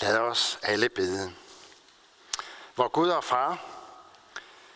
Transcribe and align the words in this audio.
Lad 0.00 0.18
os 0.18 0.58
alle 0.62 0.88
bede. 0.88 1.32
Vor 2.76 2.88
Gud 2.88 3.08
og 3.08 3.24
Far, 3.24 3.58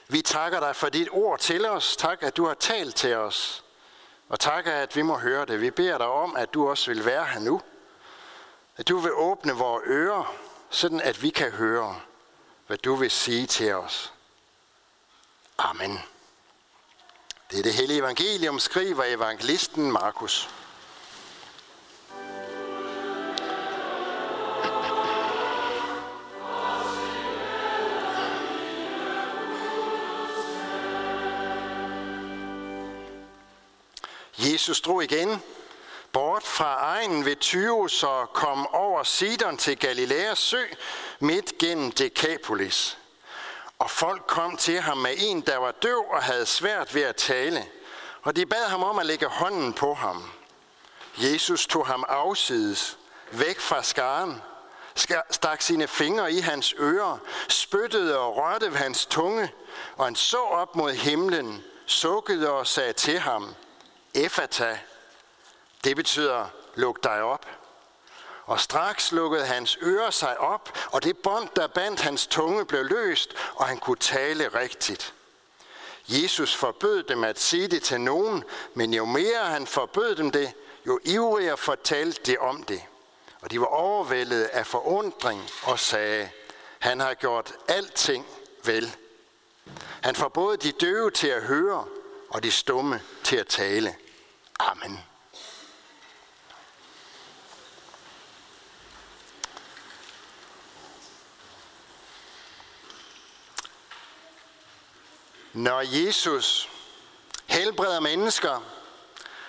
vi 0.09 0.23
takker 0.23 0.61
dig 0.61 0.77
for 0.77 0.89
dit 0.89 1.09
ord 1.11 1.39
til 1.39 1.67
os. 1.67 1.97
Tak, 1.97 2.23
at 2.23 2.37
du 2.37 2.47
har 2.47 2.55
talt 2.55 2.97
til 2.97 3.17
os. 3.17 3.65
Og 4.29 4.41
tak, 4.41 4.67
at 4.67 4.97
vi 4.97 5.03
må 5.03 5.19
høre 5.19 5.47
det. 5.47 5.61
Vi 5.61 5.71
beder 5.71 5.99
dig 5.99 6.07
om, 6.07 6.37
at 6.37 6.55
du 6.55 6.69
også 6.69 6.91
vil 6.91 7.05
være 7.05 7.25
her 7.25 7.41
nu. 7.41 7.61
At 8.77 8.89
du 8.89 8.99
vil 8.99 9.13
åbne 9.13 9.53
vores 9.53 9.83
ører, 9.87 10.35
sådan 10.71 11.01
at 11.01 11.23
vi 11.23 11.31
kan 11.31 11.51
høre, 11.51 12.01
hvad 12.67 12.79
du 12.79 12.95
vil 12.95 13.11
sige 13.11 13.47
til 13.47 13.75
os. 13.75 14.13
Amen. 15.59 16.01
Det 17.51 17.59
er 17.59 17.63
det 17.63 17.75
hellige 17.75 17.99
evangelium, 17.99 18.59
skriver 18.59 19.05
evangelisten 19.05 19.93
Markus. 19.93 20.51
Jesus 34.41 34.81
drog 34.81 35.05
igen 35.05 35.43
bort 36.13 36.43
fra 36.43 36.77
egen 36.77 37.25
ved 37.25 37.37
Tyros 37.37 38.03
og 38.03 38.33
kom 38.33 38.67
over 38.67 39.03
Sidon 39.03 39.57
til 39.57 39.79
Galileas 39.79 40.39
sø 40.39 40.63
midt 41.19 41.59
gennem 41.59 41.93
Decapolis. 41.93 42.99
Og 43.79 43.91
folk 43.91 44.23
kom 44.27 44.57
til 44.57 44.81
ham 44.81 44.97
med 44.97 45.15
en, 45.19 45.41
der 45.41 45.57
var 45.57 45.73
døv 45.73 46.05
og 46.11 46.23
havde 46.23 46.47
svært 46.47 46.95
ved 46.95 47.03
at 47.03 47.17
tale. 47.17 47.67
Og 48.23 48.37
de 48.37 48.47
bad 48.47 48.65
ham 48.69 48.83
om 48.83 48.99
at 48.99 49.07
lægge 49.07 49.27
hånden 49.27 49.73
på 49.73 49.95
ham. 49.95 50.31
Jesus 51.17 51.67
tog 51.67 51.87
ham 51.87 52.05
afsides, 52.09 52.99
væk 53.31 53.61
fra 53.61 53.83
skaren, 53.83 54.43
stak 55.31 55.63
sine 55.63 55.87
fingre 55.87 56.33
i 56.33 56.41
hans 56.41 56.75
ører, 56.79 57.19
spyttede 57.49 58.19
og 58.19 58.37
rørte 58.37 58.71
ved 58.71 58.79
hans 58.79 59.07
tunge, 59.07 59.53
og 59.97 60.05
han 60.05 60.17
så 60.17 60.39
op 60.41 60.77
mod 60.77 60.93
himlen, 60.93 61.65
sukkede 61.87 62.51
og 62.51 62.67
sagde 62.67 62.93
til 62.93 63.19
ham, 63.19 63.55
Efata, 64.15 64.79
det 65.85 65.97
betyder, 65.97 66.47
luk 66.75 67.05
dig 67.05 67.23
op. 67.23 67.47
Og 68.45 68.61
straks 68.61 69.13
lukkede 69.13 69.47
hans 69.47 69.79
ører 69.83 70.11
sig 70.11 70.39
op, 70.39 70.79
og 70.93 71.05
det 71.05 71.19
bånd, 71.19 71.49
der 71.57 71.67
bandt 71.67 72.01
hans 72.01 72.27
tunge, 72.27 72.65
blev 72.65 72.85
løst, 72.85 73.35
og 73.55 73.67
han 73.67 73.79
kunne 73.79 73.97
tale 73.97 74.49
rigtigt. 74.49 75.15
Jesus 76.09 76.55
forbød 76.57 77.03
dem 77.03 77.25
at 77.25 77.41
sige 77.41 77.69
det 77.69 77.83
til 77.83 78.01
nogen, 78.01 78.45
men 78.75 78.95
jo 78.95 79.05
mere 79.05 79.45
han 79.45 79.67
forbød 79.67 80.15
dem 80.17 80.31
det, 80.31 80.53
jo 80.87 81.01
ivrigere 81.05 81.57
fortalte 81.57 82.33
de 82.33 82.39
om 82.39 82.63
det. 82.63 82.83
Og 83.41 83.51
de 83.51 83.61
var 83.61 83.67
overvældet 83.67 84.45
af 84.45 84.67
forundring 84.67 85.51
og 85.63 85.79
sagde, 85.79 86.31
han 86.79 87.01
har 87.01 87.15
gjort 87.15 87.53
alting 87.69 88.27
vel. 88.65 88.97
Han 90.03 90.15
får 90.15 90.29
både 90.29 90.57
de 90.57 90.73
døve 90.73 91.11
til 91.11 91.29
at 91.29 91.43
høre 91.43 91.85
og 92.31 92.43
de 92.43 92.51
stumme 92.51 93.01
til 93.31 93.37
at 93.37 93.47
tale. 93.47 93.95
Amen. 94.61 94.99
Når 105.53 105.81
Jesus 105.81 106.69
helbreder 107.47 108.01
mennesker, 108.01 108.65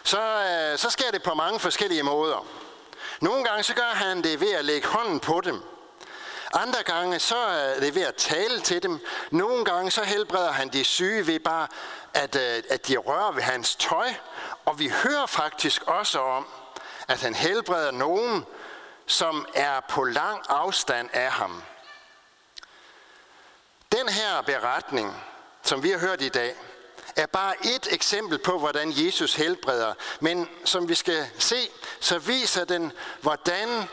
så, 0.03 0.19
øh, 0.21 0.77
så 0.77 0.89
sker 0.89 1.11
det 1.11 1.23
på 1.23 1.33
mange 1.33 1.59
forskellige 1.59 2.03
måder. 2.03 2.47
Nogle 3.21 3.43
gange 3.43 3.63
så 3.63 3.73
gør 3.73 3.91
han 3.93 4.23
det 4.23 4.39
ved 4.39 4.51
at 4.51 4.65
lægge 4.65 4.87
hånden 4.87 5.19
på 5.19 5.41
dem. 5.43 5.63
Andre 6.53 6.83
gange 6.83 7.19
så 7.19 7.37
er 7.37 7.79
det 7.79 7.95
ved 7.95 8.01
at 8.01 8.15
tale 8.15 8.59
til 8.59 8.83
dem. 8.83 8.99
Nogle 9.31 9.65
gange 9.65 9.91
så 9.91 10.03
helbreder 10.03 10.51
han 10.51 10.69
de 10.69 10.83
syge 10.83 11.27
ved 11.27 11.39
bare, 11.39 11.67
at, 12.13 12.35
øh, 12.35 12.63
at 12.69 12.87
de 12.87 12.97
rører 12.97 13.31
ved 13.31 13.43
hans 13.43 13.75
tøj. 13.75 14.13
Og 14.65 14.79
vi 14.79 14.89
hører 15.03 15.25
faktisk 15.25 15.83
også 15.87 16.19
om, 16.19 16.47
at 17.07 17.21
han 17.21 17.35
helbreder 17.35 17.91
nogen, 17.91 18.45
som 19.05 19.45
er 19.53 19.79
på 19.79 20.03
lang 20.03 20.41
afstand 20.49 21.09
af 21.13 21.31
ham. 21.31 21.63
Den 23.91 24.09
her 24.09 24.41
beretning, 24.41 25.23
som 25.63 25.83
vi 25.83 25.89
har 25.89 25.99
hørt 25.99 26.21
i 26.21 26.29
dag, 26.29 26.55
er 27.15 27.25
bare 27.25 27.55
et 27.65 27.87
eksempel 27.91 28.37
på, 28.37 28.59
hvordan 28.59 28.91
Jesus 28.95 29.35
helbreder. 29.35 29.93
Men 30.19 30.49
som 30.65 30.89
vi 30.89 30.95
skal 30.95 31.29
se, 31.37 31.69
så 31.99 32.19
viser 32.19 32.65
den, 32.65 32.91
hvordan 33.21 33.89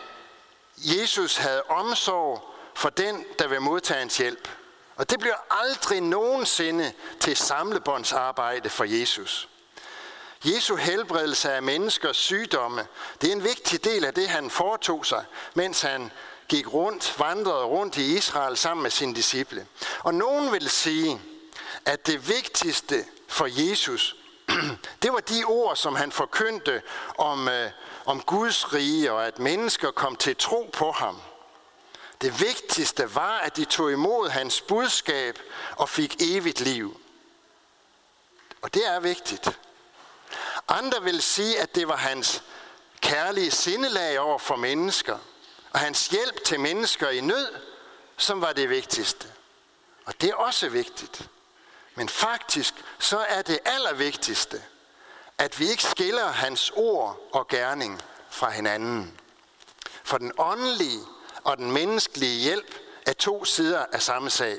Jesus 0.76 1.36
havde 1.36 1.62
omsorg 1.62 2.54
for 2.74 2.90
den, 2.90 3.24
der 3.38 3.48
vil 3.48 3.60
modtage 3.60 3.98
hans 3.98 4.16
hjælp. 4.16 4.48
Og 4.98 5.10
det 5.10 5.18
bliver 5.18 5.36
aldrig 5.50 6.00
nogensinde 6.00 6.92
til 7.20 7.36
samlebåndsarbejde 7.36 8.70
for 8.70 8.84
Jesus. 8.84 9.48
Jesu 10.44 10.76
helbredelse 10.76 11.52
af 11.52 11.62
menneskers 11.62 12.16
sygdomme, 12.16 12.86
det 13.20 13.28
er 13.28 13.32
en 13.32 13.44
vigtig 13.44 13.84
del 13.84 14.04
af 14.04 14.14
det, 14.14 14.28
han 14.28 14.50
foretog 14.50 15.06
sig, 15.06 15.24
mens 15.54 15.80
han 15.80 16.10
gik 16.48 16.72
rundt, 16.72 17.14
vandrede 17.18 17.64
rundt 17.64 17.96
i 17.96 18.16
Israel 18.16 18.56
sammen 18.56 18.82
med 18.82 18.90
sine 18.90 19.14
disciple. 19.14 19.66
Og 19.98 20.14
nogen 20.14 20.52
vil 20.52 20.70
sige, 20.70 21.20
at 21.84 22.06
det 22.06 22.28
vigtigste 22.28 23.04
for 23.28 23.68
Jesus, 23.70 24.16
det 25.02 25.12
var 25.12 25.20
de 25.20 25.44
ord, 25.44 25.76
som 25.76 25.94
han 25.94 26.12
forkyndte 26.12 26.82
om, 27.18 27.48
øh, 27.48 27.70
om 28.04 28.20
Guds 28.20 28.74
rige, 28.74 29.12
og 29.12 29.26
at 29.26 29.38
mennesker 29.38 29.90
kom 29.90 30.16
til 30.16 30.36
tro 30.36 30.70
på 30.72 30.90
ham. 30.90 31.20
Det 32.20 32.40
vigtigste 32.40 33.14
var, 33.14 33.38
at 33.38 33.56
de 33.56 33.64
tog 33.64 33.92
imod 33.92 34.28
hans 34.28 34.60
budskab 34.60 35.38
og 35.76 35.88
fik 35.88 36.16
evigt 36.22 36.60
liv. 36.60 37.00
Og 38.62 38.74
det 38.74 38.86
er 38.86 39.00
vigtigt. 39.00 39.58
Andre 40.68 41.02
vil 41.02 41.22
sige, 41.22 41.60
at 41.60 41.74
det 41.74 41.88
var 41.88 41.96
hans 41.96 42.42
kærlige 43.00 43.50
sindelag 43.50 44.20
over 44.20 44.38
for 44.38 44.56
mennesker, 44.56 45.18
og 45.70 45.80
hans 45.80 46.06
hjælp 46.06 46.44
til 46.44 46.60
mennesker 46.60 47.08
i 47.08 47.20
nød, 47.20 47.54
som 48.16 48.40
var 48.40 48.52
det 48.52 48.70
vigtigste. 48.70 49.32
Og 50.04 50.20
det 50.20 50.30
er 50.30 50.34
også 50.34 50.68
vigtigt. 50.68 51.28
Men 51.94 52.08
faktisk 52.08 52.74
så 52.98 53.18
er 53.18 53.42
det 53.42 53.58
allervigtigste, 53.64 54.62
at 55.38 55.60
vi 55.60 55.68
ikke 55.70 55.82
skiller 55.82 56.26
hans 56.26 56.72
ord 56.76 57.28
og 57.32 57.48
gerning 57.48 58.02
fra 58.30 58.50
hinanden. 58.50 59.20
For 60.04 60.18
den 60.18 60.32
åndelige 60.38 61.00
og 61.44 61.56
den 61.56 61.72
menneskelige 61.72 62.40
hjælp 62.40 62.74
er 63.06 63.12
to 63.12 63.44
sider 63.44 63.84
af 63.92 64.02
samme 64.02 64.30
sag. 64.30 64.56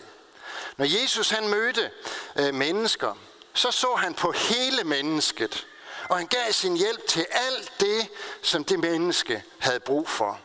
Når 0.78 1.02
Jesus 1.02 1.30
han 1.30 1.48
mødte 1.48 1.92
øh, 2.36 2.54
mennesker, 2.54 3.18
så 3.54 3.72
så 3.72 3.96
han 3.96 4.14
på 4.14 4.32
hele 4.32 4.84
mennesket, 4.84 5.68
og 6.10 6.18
han 6.18 6.28
gav 6.28 6.52
sin 6.52 6.78
hjælp 6.78 7.08
til 7.08 7.26
alt 7.32 7.72
det, 7.80 8.08
som 8.42 8.64
det 8.64 8.80
menneske 8.80 9.44
havde 9.60 9.80
brug 9.80 10.10
for. 10.10 10.40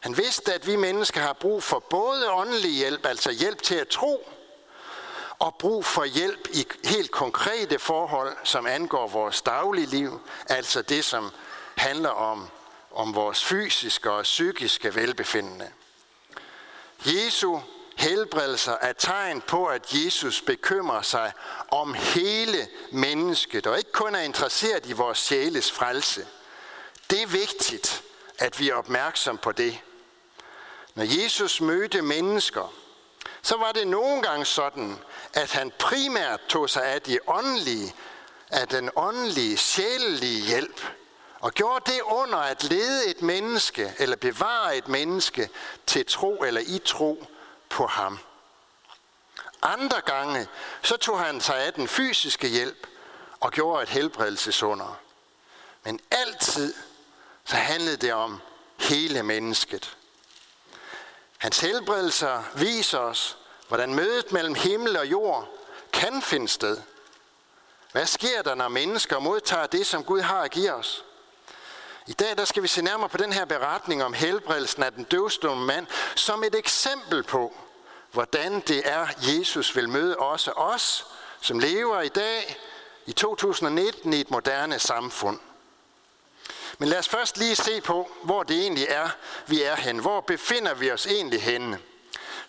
Han 0.00 0.16
vidste, 0.16 0.54
at 0.54 0.66
vi 0.66 0.76
mennesker 0.76 1.20
har 1.20 1.32
brug 1.32 1.62
for 1.62 1.78
både 1.78 2.30
åndelig 2.30 2.70
hjælp, 2.70 3.06
altså 3.06 3.30
hjælp 3.30 3.62
til 3.62 3.74
at 3.74 3.88
tro, 3.88 4.28
og 5.38 5.54
brug 5.58 5.84
for 5.84 6.04
hjælp 6.04 6.48
i 6.52 6.66
helt 6.84 7.10
konkrete 7.10 7.78
forhold, 7.78 8.36
som 8.44 8.66
angår 8.66 9.08
vores 9.08 9.42
daglige 9.42 9.86
liv, 9.86 10.20
altså 10.48 10.82
det, 10.82 11.04
som 11.04 11.32
handler 11.76 12.10
om, 12.10 12.48
om 12.96 13.14
vores 13.14 13.44
fysiske 13.44 14.10
og 14.12 14.22
psykiske 14.22 14.94
velbefindende. 14.94 15.70
Jesu 17.06 17.60
helbredelser 17.96 18.76
er 18.80 18.92
tegn 18.92 19.40
på, 19.40 19.66
at 19.66 19.94
Jesus 19.94 20.42
bekymrer 20.42 21.02
sig 21.02 21.32
om 21.68 21.94
hele 21.94 22.68
mennesket, 22.90 23.66
og 23.66 23.78
ikke 23.78 23.92
kun 23.92 24.14
er 24.14 24.20
interesseret 24.20 24.86
i 24.86 24.92
vores 24.92 25.18
sjæles 25.18 25.72
frelse. 25.72 26.26
Det 27.10 27.22
er 27.22 27.26
vigtigt, 27.26 28.02
at 28.38 28.60
vi 28.60 28.68
er 28.68 28.74
opmærksom 28.74 29.38
på 29.38 29.52
det. 29.52 29.78
Når 30.94 31.22
Jesus 31.22 31.60
mødte 31.60 32.02
mennesker, 32.02 32.74
så 33.42 33.56
var 33.56 33.72
det 33.72 33.86
nogle 33.86 34.22
gange 34.22 34.44
sådan, 34.44 34.98
at 35.32 35.52
han 35.52 35.72
primært 35.78 36.40
tog 36.48 36.70
sig 36.70 36.84
af 36.84 37.02
de 37.02 37.18
åndelige, 37.26 37.94
af 38.50 38.68
den 38.68 38.90
åndelige, 38.96 39.56
sjælelige 39.56 40.46
hjælp, 40.46 40.80
og 41.46 41.52
gjorde 41.52 41.92
det 41.92 42.00
under 42.02 42.38
at 42.38 42.64
lede 42.64 43.06
et 43.06 43.22
menneske, 43.22 43.94
eller 43.98 44.16
bevare 44.16 44.76
et 44.76 44.88
menneske 44.88 45.50
til 45.86 46.06
tro 46.06 46.36
eller 46.36 46.60
i 46.60 46.80
tro 46.84 47.26
på 47.68 47.86
ham. 47.86 48.18
Andre 49.62 50.00
gange, 50.00 50.48
så 50.82 50.96
tog 50.96 51.20
han 51.20 51.40
sig 51.40 51.56
af 51.56 51.72
den 51.72 51.88
fysiske 51.88 52.48
hjælp 52.48 52.86
og 53.40 53.52
gjorde 53.52 53.82
et 53.82 53.88
helbredelsesunder. 53.88 54.98
Men 55.84 56.00
altid, 56.10 56.74
så 57.44 57.56
handlede 57.56 57.96
det 57.96 58.12
om 58.12 58.40
hele 58.76 59.22
mennesket. 59.22 59.96
Hans 61.38 61.60
helbredelser 61.60 62.42
viser 62.54 62.98
os, 62.98 63.38
hvordan 63.68 63.94
mødet 63.94 64.32
mellem 64.32 64.54
himmel 64.54 64.96
og 64.96 65.06
jord 65.06 65.48
kan 65.92 66.22
finde 66.22 66.48
sted. 66.48 66.82
Hvad 67.92 68.06
sker 68.06 68.42
der, 68.42 68.54
når 68.54 68.68
mennesker 68.68 69.18
modtager 69.18 69.66
det, 69.66 69.86
som 69.86 70.04
Gud 70.04 70.20
har 70.20 70.42
at 70.42 70.50
give 70.50 70.72
os? 70.72 71.05
I 72.08 72.12
dag 72.12 72.36
der 72.36 72.44
skal 72.44 72.62
vi 72.62 72.68
se 72.68 72.82
nærmere 72.82 73.08
på 73.08 73.16
den 73.16 73.32
her 73.32 73.44
beretning 73.44 74.04
om 74.04 74.12
helbredelsen 74.12 74.82
af 74.82 74.92
den 74.92 75.04
døvstumme 75.04 75.66
mand 75.66 75.86
som 76.14 76.44
et 76.44 76.54
eksempel 76.54 77.22
på, 77.22 77.56
hvordan 78.12 78.60
det 78.60 78.82
er, 78.84 79.06
Jesus 79.20 79.76
vil 79.76 79.88
møde 79.88 80.16
også 80.16 80.50
os, 80.50 81.06
som 81.40 81.58
lever 81.58 82.00
i 82.00 82.08
dag 82.08 82.56
i 83.06 83.12
2019 83.12 84.12
i 84.12 84.20
et 84.20 84.30
moderne 84.30 84.78
samfund. 84.78 85.38
Men 86.78 86.88
lad 86.88 86.98
os 86.98 87.08
først 87.08 87.38
lige 87.38 87.56
se 87.56 87.80
på, 87.80 88.10
hvor 88.22 88.42
det 88.42 88.60
egentlig 88.60 88.86
er, 88.88 89.08
vi 89.46 89.62
er 89.62 89.76
hen. 89.76 89.98
Hvor 89.98 90.20
befinder 90.20 90.74
vi 90.74 90.90
os 90.90 91.06
egentlig 91.06 91.42
henne? 91.42 91.78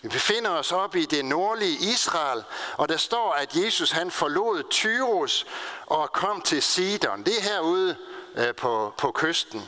Vi 0.01 0.09
befinder 0.09 0.49
os 0.49 0.71
oppe 0.71 1.01
i 1.01 1.05
det 1.05 1.25
nordlige 1.25 1.93
Israel, 1.93 2.43
og 2.77 2.89
der 2.89 2.97
står, 2.97 3.33
at 3.33 3.55
Jesus 3.55 3.91
han 3.91 4.11
forlod 4.11 4.63
Tyros 4.69 5.45
og 5.85 6.11
kom 6.11 6.41
til 6.41 6.61
Sidon. 6.61 7.23
Det 7.23 7.37
er 7.37 7.41
herude 7.41 7.95
øh, 8.35 8.55
på, 8.55 8.93
på 8.97 9.11
kysten. 9.11 9.67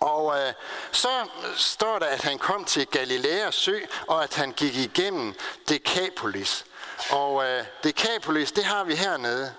Og 0.00 0.38
øh, 0.38 0.52
så 0.92 1.08
står 1.56 1.98
der, 1.98 2.06
at 2.06 2.22
han 2.22 2.38
kom 2.38 2.64
til 2.64 2.86
Galileas 2.86 3.54
sø, 3.54 3.78
og 4.06 4.22
at 4.22 4.34
han 4.34 4.52
gik 4.52 4.76
igennem 4.76 5.34
Decapolis. 5.68 6.64
Og 7.10 7.44
øh, 7.44 7.64
Decapolis, 7.84 8.52
det 8.52 8.64
har 8.64 8.84
vi 8.84 8.94
hernede. 8.94 9.54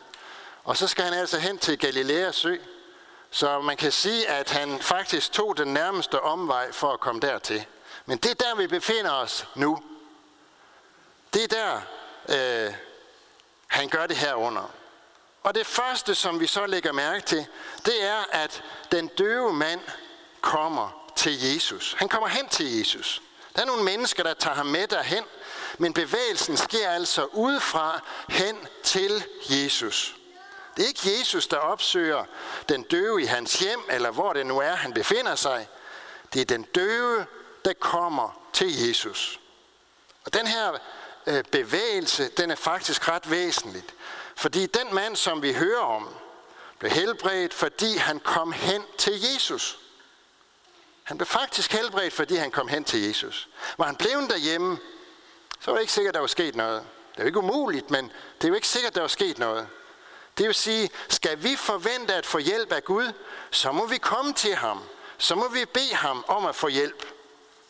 Og 0.64 0.78
så 0.78 0.88
skal 0.88 1.04
han 1.04 1.14
altså 1.14 1.40
hen 1.40 1.58
til 1.58 1.80
Galileas 1.80 2.36
sø. 2.36 2.56
Så 3.32 3.62
man 3.62 3.78
kan 3.78 3.92
sige, 3.92 4.28
at 4.28 4.52
han 4.52 4.80
faktisk 4.80 5.32
tog 5.32 5.58
den 5.58 5.68
nærmeste 5.68 6.22
omvej 6.22 6.72
for 6.72 6.94
at 6.94 7.00
komme 7.00 7.22
dertil. 7.22 7.66
Men 8.06 8.18
det 8.18 8.32
er 8.32 8.36
der, 8.36 8.56
vi 8.56 8.68
befinder 8.68 9.12
os 9.12 9.48
nu. 9.56 9.84
Det 11.34 11.44
er 11.44 11.48
der, 11.48 11.82
øh, 12.68 12.74
han 13.68 13.90
gør 13.90 14.08
det 14.08 14.18
her 14.18 14.34
under. 14.34 14.72
Og 15.44 15.56
det 15.56 15.68
første, 15.68 16.16
som 16.16 16.40
vi 16.40 16.48
så 16.48 16.66
lægger 16.66 16.92
mærke 16.92 17.26
til, 17.26 17.46
det 17.86 18.04
er, 18.04 18.24
at 18.32 18.64
den 18.92 19.08
døve 19.08 19.54
mand 19.54 19.82
kommer 20.42 21.12
til 21.16 21.42
Jesus. 21.42 21.96
Han 21.98 22.10
kommer 22.10 22.28
hen 22.28 22.48
til 22.48 22.78
Jesus. 22.78 23.22
Der 23.56 23.62
er 23.62 23.66
nogle 23.66 23.84
mennesker, 23.84 24.24
der 24.24 24.34
tager 24.34 24.56
ham 24.56 24.66
med 24.66 24.88
derhen, 24.88 25.24
men 25.78 25.94
bevægelsen 25.94 26.58
sker 26.58 26.90
altså 26.90 27.26
udefra 27.26 28.02
hen 28.30 28.68
til 28.84 29.24
Jesus. 29.50 30.16
Det 30.78 30.84
er 30.84 30.88
ikke 30.88 31.20
Jesus, 31.20 31.48
der 31.48 31.58
opsøger 31.58 32.26
den 32.70 32.84
døve 32.84 33.22
i 33.22 33.26
hans 33.26 33.60
hjem, 33.60 33.80
eller 33.90 34.12
hvor 34.12 34.34
det 34.34 34.46
nu 34.46 34.60
er, 34.60 34.76
han 34.76 34.94
befinder 34.94 35.36
sig. 35.36 35.68
Det 36.34 36.42
er 36.42 36.46
den 36.46 36.64
døve, 36.64 37.26
der 37.66 37.74
kommer 37.74 38.40
til 38.54 38.88
Jesus. 38.88 39.40
Og 40.26 40.34
den 40.34 40.48
her 40.48 40.78
øh, 41.28 41.44
bevægelse, 41.44 42.30
den 42.38 42.52
er 42.52 42.56
faktisk 42.56 43.10
ret 43.10 43.32
væsentligt. 43.32 43.94
Fordi 44.36 44.66
den 44.66 44.96
mand, 44.96 45.16
som 45.16 45.42
vi 45.42 45.54
hører 45.54 45.82
om, 45.82 46.10
blev 46.80 46.92
helbredt, 46.92 47.54
fordi 47.54 47.98
han 47.98 48.20
kom 48.20 48.52
hen 48.52 48.84
til 48.98 49.22
Jesus. 49.22 49.80
Han 51.04 51.18
blev 51.18 51.28
faktisk 51.28 51.72
helbredt, 51.72 52.14
fordi 52.14 52.36
han 52.36 52.52
kom 52.52 52.68
hen 52.68 52.84
til 52.84 53.02
Jesus. 53.08 53.50
Var 53.78 53.86
han 53.86 53.96
blevet 53.96 54.30
derhjemme, 54.30 54.78
så 55.60 55.72
var 55.72 55.78
det 55.78 55.82
ikke 55.82 55.94
sikkert, 55.94 56.12
at 56.12 56.14
der 56.14 56.20
var 56.20 56.28
sket 56.28 56.56
noget. 56.56 56.84
Det 57.12 57.20
er 57.20 57.24
jo 57.24 57.28
ikke 57.28 57.40
umuligt, 57.40 57.92
men 57.92 58.12
det 58.38 58.44
er 58.44 58.48
jo 58.48 58.56
ikke 58.56 58.68
sikkert, 58.68 58.92
at 58.92 58.96
der 58.96 59.02
var 59.02 59.08
sket 59.08 59.38
noget. 59.38 59.68
Det 60.38 60.46
vil 60.46 60.56
sige, 60.56 60.90
skal 61.10 61.44
vi 61.44 61.56
forvente 61.56 62.14
at 62.14 62.26
få 62.26 62.38
hjælp 62.38 62.72
af 62.72 62.84
Gud, 62.84 63.12
så 63.52 63.72
må 63.72 63.86
vi 63.86 63.98
komme 63.98 64.34
til 64.34 64.56
ham. 64.56 64.82
Så 65.18 65.36
må 65.36 65.50
vi 65.50 65.66
bede 65.66 65.96
ham 65.96 66.26
om 66.28 66.46
at 66.46 66.56
få 66.56 66.68
hjælp. 66.68 67.06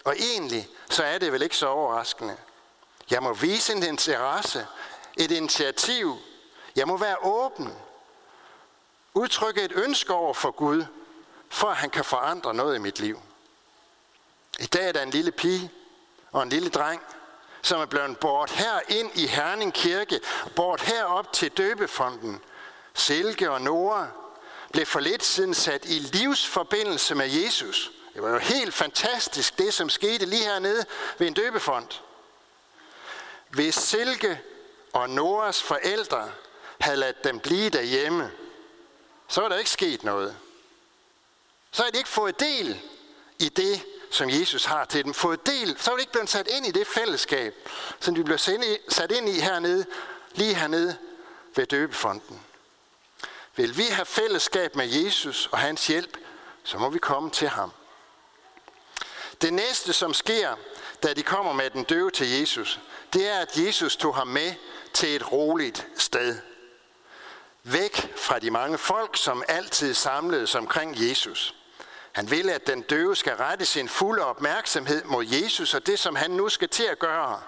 Og 0.04 0.16
egentlig, 0.20 0.70
så 0.90 1.04
er 1.04 1.18
det 1.18 1.32
vel 1.34 1.42
ikke 1.42 1.58
så 1.58 1.68
overraskende. 1.68 2.38
Jeg 3.10 3.24
må 3.24 3.34
vise 3.34 3.74
en 3.74 3.84
interesse, 3.84 4.68
et 5.18 5.32
initiativ. 5.32 6.18
Jeg 6.76 6.88
må 6.88 6.98
være 6.98 7.18
åben. 7.22 7.74
Udtrykke 9.14 9.62
et 9.62 9.72
ønske 9.76 10.14
over 10.14 10.34
for 10.34 10.52
Gud, 10.52 10.86
for 11.50 11.68
at 11.68 11.76
han 11.76 11.90
kan 11.90 12.06
forandre 12.06 12.54
noget 12.54 12.76
i 12.76 12.80
mit 12.80 13.00
liv. 13.00 13.22
I 14.60 14.66
dag 14.66 14.88
er 14.88 14.92
der 14.92 15.02
en 15.02 15.10
lille 15.10 15.32
pige 15.32 15.72
og 16.32 16.44
en 16.44 16.50
lille 16.50 16.70
dreng, 16.70 17.02
som 17.62 17.82
er 17.82 17.86
blevet 17.86 18.18
bort 18.18 18.52
her 18.52 18.80
ind 18.88 19.12
i 19.16 19.28
Herning 19.28 19.74
Kirke, 19.74 20.20
bort 20.56 20.82
herop 20.82 21.34
til 21.34 21.52
døbefonden. 21.52 22.42
Silke 22.94 23.52
og 23.52 23.62
Nora 23.62 24.08
blev 24.72 24.86
for 24.86 25.00
lidt 25.00 25.24
siden 25.24 25.54
sat 25.54 25.86
i 25.86 26.00
livsforbindelse 26.00 27.16
med 27.16 27.30
Jesus. 27.30 27.92
Det 28.14 28.22
var 28.22 28.30
jo 28.30 28.38
helt 28.38 28.74
fantastisk, 28.74 29.58
det 29.58 29.74
som 29.74 29.90
skete 29.90 30.26
lige 30.26 30.44
hernede 30.44 30.86
ved 31.18 31.28
en 31.28 31.34
døbefond. 31.34 31.88
Hvis 33.50 33.76
Silke 33.76 34.42
og 34.94 35.10
Noras 35.10 35.64
forældre 35.64 36.32
havde 36.84 36.98
ladet 36.98 37.24
dem 37.24 37.40
blive 37.40 37.70
derhjemme, 37.70 38.32
så 39.28 39.42
var 39.42 39.50
der 39.50 39.58
ikke 39.58 39.70
sket 39.70 40.04
noget. 40.04 40.38
Så 41.72 41.82
havde 41.82 41.92
de 41.92 41.98
ikke 41.98 42.10
fået 42.10 42.40
del 42.40 42.82
i 43.40 43.50
det, 43.50 43.82
som 44.12 44.30
Jesus 44.30 44.66
har 44.66 44.86
til 44.86 45.04
dem. 45.04 45.14
Fået 45.14 45.46
del, 45.46 45.80
så 45.80 45.92
var 45.92 45.98
de 45.98 46.02
ikke 46.02 46.12
blevet 46.12 46.30
sat 46.30 46.48
ind 46.48 46.66
i 46.66 46.72
det 46.72 46.88
fællesskab, 46.88 47.70
som 48.00 48.16
de 48.16 48.24
blev 48.24 48.38
sat 48.90 49.12
ind 49.12 49.30
i 49.30 49.40
hernede, 49.40 49.86
lige 50.34 50.54
hernede 50.54 50.98
ved 51.56 51.66
døbefonden. 51.66 52.42
Vil 53.56 53.78
vi 53.78 53.84
have 53.84 54.06
fællesskab 54.06 54.76
med 54.76 54.86
Jesus 54.86 55.50
og 55.52 55.60
hans 55.60 55.88
hjælp, 55.88 56.18
så 56.64 56.78
må 56.78 56.90
vi 56.90 57.00
komme 57.00 57.30
til 57.30 57.48
ham. 57.48 57.72
Det 59.42 59.54
næste, 59.54 59.94
som 59.94 60.14
sker, 60.14 60.56
da 61.04 61.14
de 61.14 61.24
kommer 61.24 61.54
med 61.54 61.70
den 61.70 61.84
døve 61.84 62.12
til 62.12 62.40
Jesus, 62.40 62.80
det 63.14 63.28
er, 63.28 63.40
at 63.40 63.58
Jesus 63.58 63.96
tog 63.96 64.16
ham 64.16 64.28
med 64.28 64.54
til 64.94 65.16
et 65.16 65.32
roligt 65.32 65.88
sted. 65.98 66.53
Væk 67.64 68.14
fra 68.18 68.40
de 68.40 68.52
mange 68.52 68.78
folk, 68.78 69.18
som 69.18 69.44
altid 69.48 69.94
samledes 69.94 70.56
omkring 70.56 70.94
Jesus. 71.10 71.56
Han 72.12 72.32
vil, 72.32 72.50
at 72.50 72.68
den 72.68 72.82
døve 72.82 73.16
skal 73.16 73.36
rette 73.36 73.66
sin 73.66 73.90
fulde 73.90 74.26
opmærksomhed 74.26 75.04
mod 75.04 75.26
Jesus 75.26 75.74
og 75.74 75.86
det, 75.86 76.00
som 76.00 76.16
han 76.16 76.32
nu 76.32 76.50
skal 76.50 76.70
til 76.70 76.84
at 76.84 77.00
gøre. 77.00 77.42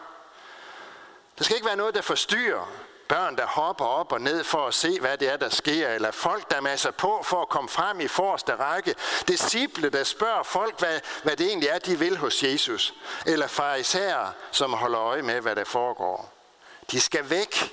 Der 1.38 1.44
skal 1.44 1.56
ikke 1.56 1.68
være 1.68 1.76
noget, 1.76 1.96
der 1.96 2.02
forstyrrer. 2.02 2.72
Børn, 3.08 3.38
der 3.38 3.46
hopper 3.46 3.86
op 3.86 4.12
og 4.12 4.22
ned 4.22 4.44
for 4.44 4.68
at 4.68 4.74
se, 4.74 5.00
hvad 5.00 5.18
det 5.18 5.30
er, 5.30 5.38
der 5.38 5.50
sker, 5.50 5.90
eller 5.90 6.12
folk, 6.12 6.52
der 6.52 6.62
masser 6.62 6.92
på 6.92 7.24
for 7.24 7.42
at 7.42 7.50
komme 7.50 7.70
frem 7.70 8.00
i 8.00 8.08
forreste 8.08 8.56
række. 8.56 8.96
Disciple, 9.28 9.90
der 9.90 10.04
spørger 10.04 10.44
folk, 10.44 10.80
hvad, 10.80 11.00
hvad 11.24 11.36
det 11.36 11.48
egentlig 11.48 11.70
er, 11.70 11.80
de 11.80 12.00
vil 12.00 12.18
hos 12.18 12.44
Jesus. 12.44 12.94
Eller 13.26 13.48
farisæer, 13.48 14.34
som 14.52 14.74
holder 14.74 15.00
øje 15.00 15.22
med, 15.22 15.42
hvad 15.42 15.56
der 15.56 15.64
foregår. 15.64 16.34
De 16.92 17.02
skal 17.02 17.30
væk. 17.30 17.72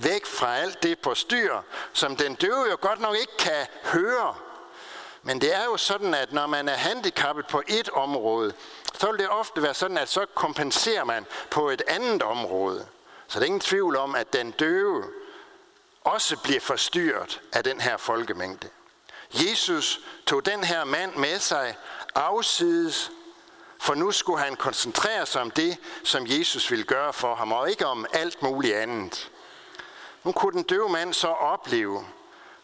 Væk 0.00 0.26
fra 0.26 0.56
alt 0.56 0.82
det 0.82 0.98
på 0.98 1.14
styr, 1.14 1.56
som 1.92 2.16
den 2.16 2.34
døve 2.34 2.66
jo 2.70 2.76
godt 2.80 3.00
nok 3.00 3.16
ikke 3.16 3.36
kan 3.38 3.66
høre. 3.84 4.34
Men 5.22 5.40
det 5.40 5.54
er 5.54 5.64
jo 5.64 5.76
sådan, 5.76 6.14
at 6.14 6.32
når 6.32 6.46
man 6.46 6.68
er 6.68 6.74
handicappet 6.74 7.46
på 7.46 7.62
et 7.68 7.88
område, 7.88 8.52
så 8.94 9.10
vil 9.10 9.18
det 9.18 9.28
ofte 9.28 9.62
være 9.62 9.74
sådan, 9.74 9.98
at 9.98 10.08
så 10.08 10.26
kompenserer 10.34 11.04
man 11.04 11.26
på 11.50 11.70
et 11.70 11.82
andet 11.86 12.22
område. 12.22 12.86
Så 13.28 13.38
der 13.38 13.44
er 13.44 13.46
ingen 13.46 13.60
tvivl 13.60 13.96
om, 13.96 14.14
at 14.14 14.32
den 14.32 14.50
døve 14.50 15.04
også 16.04 16.36
bliver 16.36 16.60
forstyrret 16.60 17.40
af 17.52 17.64
den 17.64 17.80
her 17.80 17.96
folkemængde. 17.96 18.68
Jesus 19.32 20.00
tog 20.26 20.46
den 20.46 20.64
her 20.64 20.84
mand 20.84 21.14
med 21.14 21.38
sig 21.38 21.76
afsides, 22.14 23.10
for 23.80 23.94
nu 23.94 24.12
skulle 24.12 24.40
han 24.40 24.56
koncentrere 24.56 25.26
sig 25.26 25.42
om 25.42 25.50
det, 25.50 25.76
som 26.04 26.26
Jesus 26.26 26.70
ville 26.70 26.84
gøre 26.84 27.12
for 27.12 27.34
ham, 27.34 27.52
og 27.52 27.70
ikke 27.70 27.86
om 27.86 28.06
alt 28.12 28.42
muligt 28.42 28.76
andet. 28.76 29.30
Nu 30.28 30.32
kunne 30.32 30.52
den 30.52 30.62
døve 30.62 30.88
mand 30.88 31.14
så 31.14 31.28
opleve, 31.28 32.06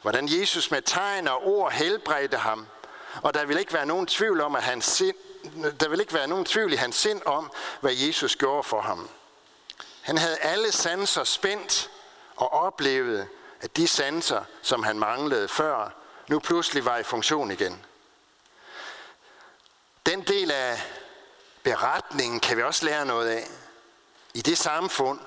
hvordan 0.02 0.28
Jesus 0.28 0.71
med 0.71 0.83
tegn 0.83 1.28
og 1.28 1.47
ord 1.47 1.73
helbredte 1.73 2.37
ham, 2.37 2.66
og 3.23 3.35
der 3.35 3.44
vil 3.44 3.59
ikke 3.59 3.73
være 3.73 3.87
nogen 3.87 4.06
tvivl 4.06 4.40
om, 4.40 4.56
at 4.56 4.62
hans 4.62 4.85
sind, 4.85 5.16
der 5.80 5.88
vil 5.88 6.00
ikke 6.00 6.14
være 6.14 6.26
nogen 6.26 6.44
tvivl 6.44 6.73
i 6.73 6.76
hans 6.76 6.97
sind 6.97 7.23
om, 7.26 7.52
hvad 7.80 7.92
Jesus 7.92 8.37
gjorde 8.37 8.62
for 8.62 8.80
ham. 8.80 9.09
Han 10.02 10.18
havde 10.18 10.37
alle 10.37 10.73
sanser 10.73 11.25
spændt 11.25 11.90
og 12.37 12.52
oplevede, 12.52 13.26
at 13.61 13.76
de 13.76 13.88
sanser, 13.88 14.44
som 14.62 14.83
han 14.83 14.99
manglede 14.99 15.49
før, 15.49 15.90
nu 16.28 16.38
pludselig 16.38 16.85
var 16.85 16.97
i 16.97 17.02
funktion 17.02 17.50
igen. 17.50 17.85
Den 20.06 20.23
del 20.23 20.50
af 20.50 20.83
beretningen 21.62 22.40
kan 22.40 22.56
vi 22.56 22.62
også 22.62 22.85
lære 22.85 23.06
noget 23.06 23.28
af. 23.28 23.49
I 24.35 24.42
det 24.42 24.59
samfund, 24.59 25.21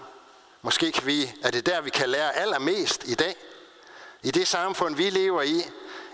måske 0.62 0.92
kan 0.92 1.06
vi, 1.06 1.34
er 1.44 1.52
det 1.52 1.66
der, 1.66 1.82
vi 1.82 1.90
kan 1.90 2.10
lære 2.10 2.36
allermest 2.36 3.04
i 3.08 3.16
dag. 3.16 3.36
I 4.24 4.32
det 4.32 4.48
samfund, 4.48 4.96
vi 4.96 5.10
lever 5.10 5.42
i, 5.42 5.62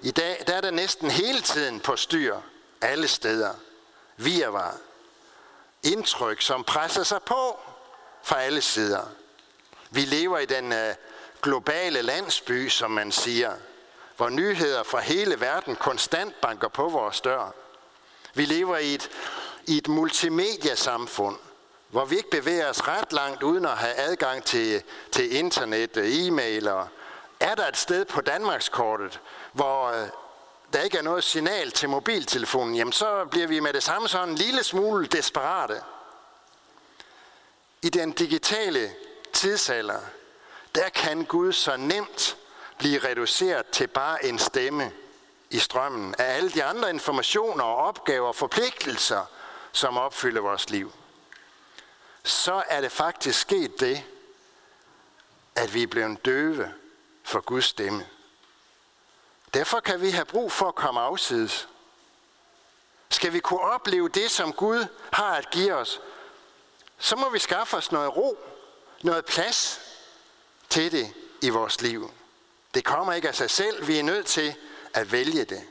i 0.02 0.12
dag, 0.12 0.44
der 0.48 0.54
er 0.54 0.62
der 0.62 0.72
næsten 0.72 1.12
hele 1.12 1.42
tiden 1.42 1.80
på 1.80 1.96
styr 1.96 2.38
alle 2.82 3.08
steder. 3.08 3.54
Vi 4.18 4.44
var 4.48 4.78
indtryk, 5.84 6.42
som 6.42 6.64
presser 6.64 7.04
sig 7.04 7.22
på 7.24 7.60
fra 8.24 8.42
alle 8.42 8.62
sider. 8.62 9.06
Vi 9.90 10.02
lever 10.02 10.40
i 10.40 10.46
den 10.46 10.74
øh, 10.74 10.96
globale 11.42 12.02
landsby, 12.02 12.70
som 12.70 12.92
man 12.92 13.12
siger, 13.12 13.54
hvor 14.18 14.30
nyheder 14.30 14.84
fra 14.84 15.00
hele 15.00 15.40
verden 15.40 15.76
konstant 15.76 16.42
banker 16.42 16.68
på 16.68 16.90
vores 16.90 17.22
dør. 17.22 17.54
Vi 18.34 18.46
lever 18.46 18.78
i 18.78 18.94
et, 18.94 19.10
i 19.68 19.78
et 19.78 19.88
multimediasamfund, 19.88 21.38
hvor 21.94 22.06
vi 22.06 22.18
ikke 22.18 22.30
bevæger 22.30 22.70
os 22.70 22.88
ret 22.88 23.14
langt 23.14 23.44
uden 23.44 23.66
at 23.66 23.78
have 23.78 23.94
adgang 23.96 24.44
til, 24.44 24.84
til 25.12 25.36
internet, 25.36 25.98
øh, 25.98 26.28
e-mail. 26.28 26.68
Og 26.68 26.88
er 27.40 27.56
der 27.56 27.68
et 27.68 27.78
sted 27.78 28.06
på 28.06 28.22
Danmarkskortet, 28.22 29.20
hvor, 29.52 29.88
øh, 29.88 30.08
der 30.74 30.82
ikke 30.82 30.98
er 30.98 31.02
noget 31.02 31.24
signal 31.24 31.72
til 31.72 31.90
mobiltelefonen, 31.90 32.76
jamen 32.76 32.92
så 32.92 33.26
bliver 33.32 33.48
vi 33.48 33.60
med 33.60 33.74
det 33.74 33.84
samme 33.84 34.08
sådan 34.08 34.30
en 34.30 34.36
lille 34.36 34.64
smule 34.64 35.08
desperate. 35.08 35.82
I 37.82 37.90
den 37.90 38.12
digitale 38.12 38.92
tidsalder, 39.34 40.00
der 40.76 40.90
kan 40.90 41.26
Gud 41.26 41.52
så 41.52 41.78
nemt 41.78 42.38
blive 42.78 43.00
reduceret 43.00 43.66
til 43.66 43.88
bare 43.88 44.26
en 44.26 44.40
stemme 44.40 44.92
i 45.50 45.60
strømmen 45.60 46.16
af 46.18 46.36
alle 46.38 46.50
de 46.50 46.64
andre 46.64 46.90
informationer 46.90 47.64
og 47.64 47.76
opgaver 47.76 48.28
og 48.28 48.36
forpligtelser, 48.36 49.26
som 49.72 49.98
opfylder 49.98 50.42
vores 50.42 50.70
liv. 50.70 50.92
Så 52.24 52.64
er 52.68 52.82
det 52.82 52.92
faktisk 52.92 53.40
sket 53.40 53.80
det, 53.80 54.04
at 55.56 55.74
vi 55.74 55.84
er 55.84 55.88
blevet 55.88 56.26
døve 56.26 56.74
for 57.24 57.42
Guds 57.42 57.66
stemme. 57.66 58.08
Derfor 59.54 59.80
kan 59.80 60.02
vi 60.02 60.10
have 60.10 60.26
brug 60.26 60.52
for 60.52 60.68
at 60.68 60.76
komme 60.76 61.00
afsides. 61.00 61.68
Skal 63.10 63.34
vi 63.34 63.40
kunne 63.40 63.60
opleve 63.62 64.10
det, 64.10 64.32
som 64.32 64.54
Gud 64.54 64.86
har 65.14 65.36
at 65.36 65.50
give 65.52 65.74
os, 65.74 66.02
så 66.98 67.16
må 67.16 67.30
vi 67.30 67.40
skaffe 67.40 67.78
os 67.78 67.92
noget 67.92 68.16
ro, 68.18 68.38
noget 69.02 69.26
plads 69.26 69.80
til 70.70 70.92
det 70.92 71.14
i 71.42 71.50
vores 71.50 71.82
liv. 71.82 72.12
Det 72.74 72.86
kommer 72.86 73.14
ikke 73.14 73.28
af 73.28 73.36
sig 73.36 73.50
selv. 73.50 73.88
Vi 73.88 74.00
er 74.00 74.04
nødt 74.04 74.26
til 74.26 74.56
at 74.94 75.12
vælge 75.12 75.46
det. 75.46 75.64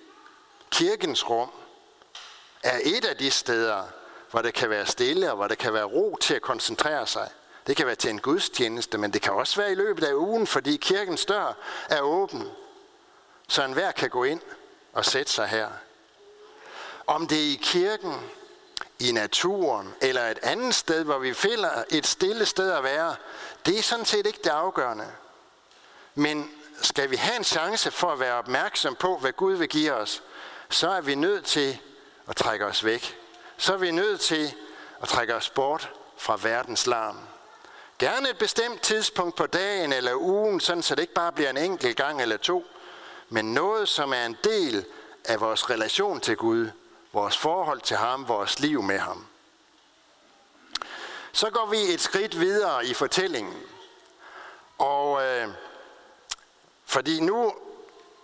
Kirkens 0.71 1.31
rum 1.31 1.51
er 2.63 2.81
et 2.83 3.05
af 3.05 3.17
de 3.17 3.31
steder, 3.31 3.89
hvor 4.33 4.43
det 4.43 4.55
kan 4.55 4.71
være 4.71 4.87
stille 4.87 5.31
og 5.31 5.37
hvor 5.37 5.49
det 5.49 5.59
kan 5.59 5.73
være 5.73 5.85
ro 5.85 6.17
til 6.21 6.35
at 6.35 6.43
koncentrere 6.43 7.07
sig. 7.07 7.31
Det 7.67 7.77
kan 7.77 7.87
være 7.87 7.95
til 7.95 8.11
en 8.11 8.21
gudstjeneste, 8.21 8.99
men 8.99 9.13
det 9.13 9.23
kan 9.23 9.33
også 9.33 9.61
være 9.61 9.73
i 9.73 9.75
løbet 9.75 10.05
af 10.05 10.15
ugen, 10.15 10.47
fordi 10.47 10.77
kirkens 10.77 11.25
dør 11.25 11.57
er 11.89 12.01
åben, 12.01 12.49
så 13.49 13.65
enhver 13.65 13.93
kan 13.93 14.11
gå 14.11 14.25
ind 14.25 14.41
og 14.93 15.05
sætte 15.05 15.33
sig 15.33 15.49
her. 15.49 15.69
Om 17.07 17.27
det 17.27 17.39
er 17.39 17.53
i 17.53 17.61
kirken, 17.63 18.15
i 18.99 19.13
naturen 19.13 19.95
eller 20.01 20.29
et 20.29 20.39
andet 20.43 20.75
sted, 20.75 21.05
hvor 21.05 21.19
vi 21.19 21.35
finder 21.35 21.85
et 21.91 22.07
stille 22.07 22.47
sted 22.47 22.73
at 22.73 22.85
være, 22.85 23.17
det 23.67 23.79
er 23.79 23.83
sådan 23.83 24.05
set 24.05 24.27
ikke 24.27 24.41
det 24.45 24.51
afgørende. 24.51 25.07
Men 26.15 26.51
skal 26.83 27.11
vi 27.11 27.17
have 27.17 27.37
en 27.37 27.45
chance 27.45 27.91
for 27.91 28.11
at 28.13 28.21
være 28.21 28.35
opmærksom 28.35 28.95
på, 28.95 29.19
hvad 29.19 29.33
Gud 29.33 29.55
vil 29.55 29.69
give 29.69 29.93
os, 29.93 30.23
så 30.71 30.89
er 30.89 31.01
vi 31.01 31.15
nødt 31.15 31.45
til 31.45 31.79
at 32.29 32.37
trække 32.37 32.67
os 32.67 32.85
væk. 32.85 33.22
Så 33.63 33.73
er 33.73 33.77
vi 33.77 33.91
nødt 33.91 34.21
til 34.21 34.55
at 35.01 35.09
trække 35.09 35.35
os 35.35 35.51
bort 35.51 35.91
fra 36.17 36.39
verdens 36.43 36.87
larm. 36.87 37.19
Gerne 37.99 38.31
et 38.31 38.39
bestemt 38.39 38.81
tidspunkt 38.81 39.37
på 39.37 39.47
dagen 39.47 39.93
eller 39.93 40.15
ugen, 40.15 40.61
sådan 40.61 40.83
så 40.83 40.95
det 40.95 41.03
ikke 41.03 41.15
bare 41.15 41.33
bliver 41.33 41.51
en 41.51 41.57
enkelt 41.57 41.97
gang 41.97 42.23
eller 42.23 42.37
to, 42.37 42.65
men 43.29 43.55
noget, 43.55 43.89
som 43.89 44.13
er 44.13 44.27
en 44.27 44.37
del 44.45 44.85
af 45.25 45.41
vores 45.41 45.71
relation 45.71 46.21
til 46.21 46.37
Gud, 46.37 46.71
vores 47.13 47.39
forhold 47.39 47.81
til 47.81 47.97
ham, 47.97 48.29
vores 48.29 48.61
liv 48.61 48.83
med 48.83 48.99
ham. 48.99 49.27
Så 51.33 51.51
går 51.51 51.67
vi 51.67 51.95
et 51.95 52.01
skridt 52.01 52.41
videre 52.41 52.87
i 52.87 52.95
fortællingen. 52.95 53.63
Og 54.79 55.23
øh, 55.25 55.49
fordi 56.85 57.21
nu, 57.21 57.55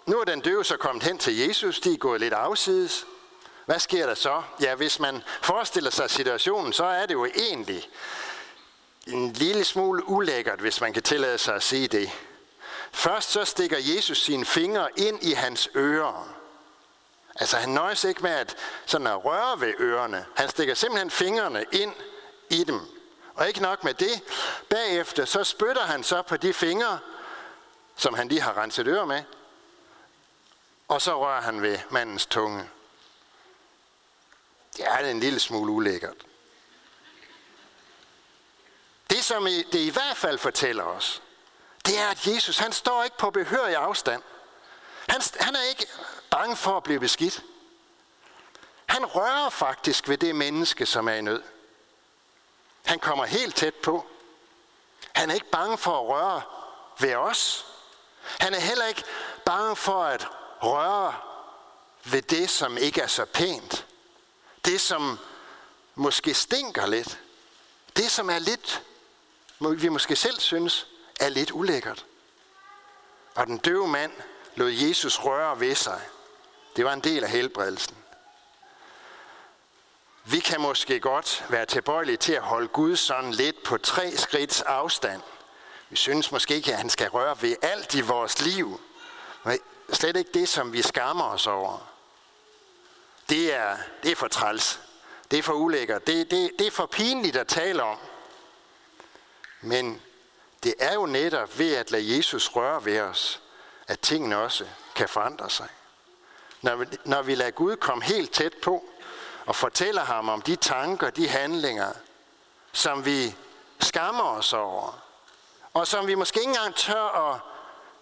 nu 0.07 0.21
er 0.21 0.25
den 0.25 0.41
døve 0.41 0.65
så 0.65 0.77
kommet 0.77 1.03
hen 1.03 1.19
til 1.19 1.37
Jesus, 1.37 1.81
de 1.81 1.93
er 1.93 1.99
gået 1.99 2.21
lidt 2.21 2.35
afsides. 2.35 3.07
Hvad 3.69 3.79
sker 3.79 4.07
der 4.07 4.15
så? 4.15 4.43
Ja, 4.61 4.75
hvis 4.75 5.01
man 5.01 5.23
forestiller 5.43 5.91
sig 5.91 6.11
situationen, 6.11 6.73
så 6.73 6.85
er 6.85 7.07
det 7.07 7.15
jo 7.15 7.25
egentlig 7.25 7.89
en 9.07 9.33
lille 9.33 9.65
smule 9.65 10.09
ulækkert, 10.09 10.61
hvis 10.61 10.81
man 10.81 10.93
kan 10.93 11.03
tillade 11.03 11.39
sig 11.39 11.55
at 11.55 11.63
sige 11.63 11.89
det. 11.89 12.11
Først 12.93 13.31
så 13.31 13.45
stikker 13.45 13.77
Jesus 13.79 14.23
sine 14.23 14.45
fingre 14.45 14.89
ind 14.97 15.23
i 15.23 15.33
hans 15.33 15.69
ører. 15.77 16.29
Altså 17.35 17.57
han 17.57 17.69
nøjes 17.69 18.05
ikke 18.05 18.23
med 18.23 18.31
at, 18.31 18.57
sådan 18.87 19.07
at 19.07 19.25
røre 19.25 19.61
ved 19.61 19.75
ørerne. 19.81 20.27
Han 20.37 20.49
stikker 20.49 20.75
simpelthen 20.75 21.11
fingrene 21.11 21.65
ind 21.73 21.95
i 22.51 22.65
dem. 22.65 22.81
Og 23.35 23.49
ikke 23.49 23.63
nok 23.63 23.85
med 23.85 23.95
det. 23.95 24.23
Bagefter 24.69 25.25
så 25.25 25.45
spytter 25.45 25.83
han 25.83 26.05
så 26.05 26.23
på 26.23 26.37
de 26.37 26.53
fingre, 26.53 26.99
som 27.97 28.15
han 28.15 28.29
lige 28.29 28.41
har 28.41 28.57
renset 28.57 28.87
ører 28.87 29.05
med. 29.05 29.23
Og 30.89 31.03
så 31.03 31.21
rører 31.21 31.41
han 31.41 31.63
ved 31.63 31.79
mandens 31.91 32.27
tunge. 32.27 32.69
Det 34.79 34.87
er 34.87 34.99
en 34.99 35.21
lille 35.21 35.41
smule 35.41 35.73
ulækkert. 35.73 36.17
Det, 39.11 39.25
som 39.25 39.45
det 39.45 39.75
i 39.75 39.91
hvert 39.91 40.17
fald 40.17 40.39
fortæller 40.39 40.85
os, 40.85 41.23
det 41.87 41.99
er, 41.99 42.09
at 42.09 42.27
Jesus 42.27 42.59
han 42.59 42.73
står 42.73 43.05
ikke 43.05 43.19
på 43.19 43.31
behørig 43.31 43.77
afstand. 43.77 44.23
Han, 45.09 45.23
han 45.41 45.57
er 45.57 45.63
ikke 45.63 45.87
bange 46.31 46.57
for 46.57 46.77
at 46.77 46.83
blive 46.83 47.01
beskidt. 47.01 47.43
Han 48.87 49.07
rører 49.07 49.51
faktisk 49.51 50.09
ved 50.09 50.19
det 50.19 50.35
menneske, 50.35 50.87
som 50.87 51.09
er 51.09 51.13
i 51.13 51.21
nød. 51.21 51.43
Han 52.85 52.99
kommer 52.99 53.25
helt 53.25 53.57
tæt 53.57 53.75
på. 53.75 54.07
Han 55.13 55.31
er 55.31 55.35
ikke 55.35 55.51
bange 55.51 55.79
for 55.79 56.01
at 56.01 56.09
røre 56.09 56.43
ved 56.99 57.15
os. 57.15 57.67
Han 58.41 58.55
er 58.55 58.61
heller 58.61 58.87
ikke 58.87 59.05
bange 59.45 59.77
for 59.77 60.05
at 60.05 60.29
røre 60.63 61.15
ved 62.05 62.23
det, 62.23 62.51
som 62.51 62.79
ikke 62.79 63.01
er 63.01 63.07
så 63.07 63.25
pænt. 63.25 63.88
Det, 64.69 64.81
som 64.81 65.19
måske 65.95 66.35
stinker 66.35 66.87
lidt. 66.87 67.21
Det, 67.97 68.11
som 68.11 68.31
er 68.31 68.39
lidt, 68.39 68.83
vi 69.61 69.89
måske 69.89 70.17
selv 70.17 70.41
synes, 70.41 70.87
er 71.21 71.29
lidt 71.29 71.51
ulækkert. 71.51 72.05
Og 73.35 73.47
den 73.47 73.59
døve 73.59 73.89
mand 73.89 74.13
lod 74.55 74.71
Jesus 74.71 75.19
røre 75.19 75.61
ved 75.61 75.75
sig. 75.75 76.01
Det 76.77 76.85
var 76.85 76.93
en 76.93 77.01
del 77.01 77.25
af 77.25 77.31
helbredelsen. 77.31 77.97
Vi 80.25 80.41
kan 80.41 80.61
måske 80.61 81.01
godt 81.01 81.45
være 81.49 81.67
tilbøjelige 81.67 82.17
til 82.17 82.33
at 82.33 82.43
holde 82.43 82.69
Gud 82.69 82.97
sådan 82.97 83.33
lidt 83.33 83.63
på 83.63 83.79
tre 83.79 84.17
skridts 84.17 84.63
afstand. 84.63 85.23
Vi 85.91 85.97
synes 85.97 86.33
måske 86.33 86.55
ikke, 86.55 86.73
at 86.73 86.79
han 86.79 86.91
skal 86.91 87.09
røre 87.09 87.43
ved 87.43 87.57
alt 87.63 87.95
i 87.95 88.01
vores 88.01 88.43
liv. 88.43 88.81
Men 89.45 89.59
slet 89.93 90.17
ikke 90.17 90.33
det, 90.35 90.49
som 90.49 90.73
vi 90.73 90.83
skammer 90.83 91.25
os 91.25 91.47
over. 91.47 91.98
Det 93.29 93.55
er, 93.55 93.77
det 94.03 94.13
er 94.13 94.17
for 94.17 94.29
træls. 94.29 94.81
Det 95.31 95.39
er 95.39 95.43
for 95.43 95.53
ulækkert. 95.53 96.07
Det, 96.07 96.31
det, 96.31 96.51
det 96.59 96.67
er 96.67 96.71
for 96.71 96.87
pinligt 96.87 97.37
at 97.37 97.47
tale 97.47 97.83
om. 97.83 97.97
Men 99.61 100.03
det 100.63 100.75
er 100.79 100.95
jo 100.95 101.07
netop 101.07 101.59
ved 101.59 101.75
at 101.75 101.91
lade 101.91 102.17
Jesus 102.17 102.51
røre 102.51 102.85
ved 102.85 103.01
os, 103.01 103.43
at 103.87 104.01
tingene 104.01 104.39
også 104.39 104.67
kan 104.95 105.09
forandre 105.09 105.51
sig. 105.51 105.69
Når 106.63 106.77
vi, 106.77 106.87
når 107.05 107.23
vi 107.23 107.35
lader 107.35 107.51
Gud 107.51 107.77
komme 107.77 108.05
helt 108.05 108.33
tæt 108.33 108.55
på 108.63 108.85
og 109.47 109.57
fortæller 109.57 110.05
ham 110.05 110.29
om 110.29 110.43
de 110.43 110.57
tanker, 110.57 111.11
de 111.11 111.29
handlinger, 111.29 111.93
som 112.73 113.05
vi 113.05 113.35
skammer 113.81 114.25
os 114.25 114.53
over, 114.53 115.03
og 115.75 115.87
som 115.87 116.07
vi 116.07 116.15
måske 116.15 116.41
ikke 116.41 116.49
engang 116.49 116.75
tør 116.75 117.33
at, 117.33 117.41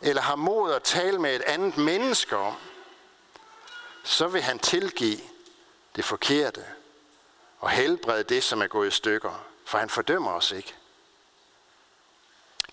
eller 0.01 0.23
har 0.23 0.37
mod 0.37 0.73
at 0.73 0.83
tale 0.83 1.19
med 1.19 1.37
et 1.37 1.43
andet 1.43 1.79
menneske 1.79 2.37
om, 2.37 2.55
så 4.07 4.29
vil 4.29 4.43
han 4.43 4.59
tilgive 4.59 5.21
det 5.97 6.05
forkerte 6.05 6.65
og 7.59 7.71
helbrede 7.71 8.23
det, 8.23 8.45
som 8.45 8.63
er 8.63 8.67
gået 8.67 8.89
i 8.89 8.91
stykker, 8.91 9.45
for 9.65 9.79
han 9.79 9.91
fordømmer 9.91 10.33
os 10.33 10.51
ikke. 10.51 10.75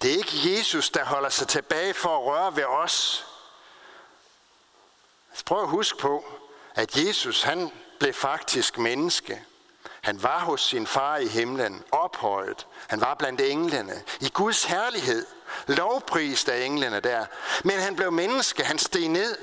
Det 0.02 0.12
er 0.12 0.18
ikke 0.18 0.58
Jesus, 0.58 0.90
der 0.90 1.06
holder 1.06 1.30
sig 1.30 1.48
tilbage 1.48 1.94
for 1.94 2.18
at 2.18 2.24
røre 2.24 2.56
ved 2.56 2.64
os. 2.64 3.26
Prøv 5.46 5.62
at 5.62 5.70
huske 5.70 5.98
på, 5.98 6.26
at 6.76 6.98
Jesus 6.98 7.42
han 7.42 7.72
blev 8.00 8.14
faktisk 8.14 8.78
menneske. 8.78 9.46
Han 10.02 10.24
var 10.24 10.40
hos 10.40 10.62
sin 10.62 10.88
far 10.88 11.18
i 11.18 11.28
himlen, 11.28 11.84
ophøjet. 11.92 12.68
Han 12.88 13.02
var 13.02 13.14
blandt 13.14 13.42
englene, 13.42 14.04
i 14.22 14.30
Guds 14.30 14.64
herlighed, 14.64 15.26
lovprist 15.68 16.50
af 16.50 16.66
englene 16.66 17.00
der. 17.00 17.26
Men 17.64 17.80
han 17.80 17.96
blev 17.96 18.12
menneske, 18.12 18.64
han 18.64 18.80
steg 18.80 19.08
ned, 19.08 19.38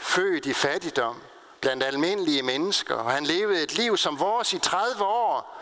født 0.00 0.46
i 0.46 0.52
fattigdom, 0.52 1.22
blandt 1.60 1.82
almindelige 1.82 2.42
mennesker. 2.42 2.94
Og 2.94 3.10
han 3.10 3.24
levede 3.24 3.62
et 3.62 3.74
liv 3.74 3.96
som 3.96 4.20
vores 4.20 4.52
i 4.52 4.58
30 4.58 5.04
år, 5.04 5.56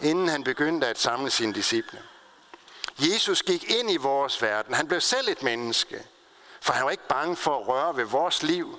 inden 0.00 0.28
han 0.28 0.44
begyndte 0.44 0.86
at 0.86 0.98
samle 0.98 1.30
sine 1.30 1.54
disciple. 1.54 2.02
Jesus 2.98 3.42
gik 3.42 3.70
ind 3.70 3.90
i 3.90 3.96
vores 3.96 4.42
verden. 4.42 4.74
Han 4.74 4.88
blev 4.88 5.00
selv 5.00 5.28
et 5.28 5.42
menneske. 5.42 6.06
For 6.60 6.72
han 6.72 6.84
var 6.84 6.90
ikke 6.90 7.08
bange 7.08 7.36
for 7.36 7.60
at 7.60 7.68
røre 7.68 7.96
ved 7.96 8.04
vores 8.04 8.42
liv. 8.42 8.78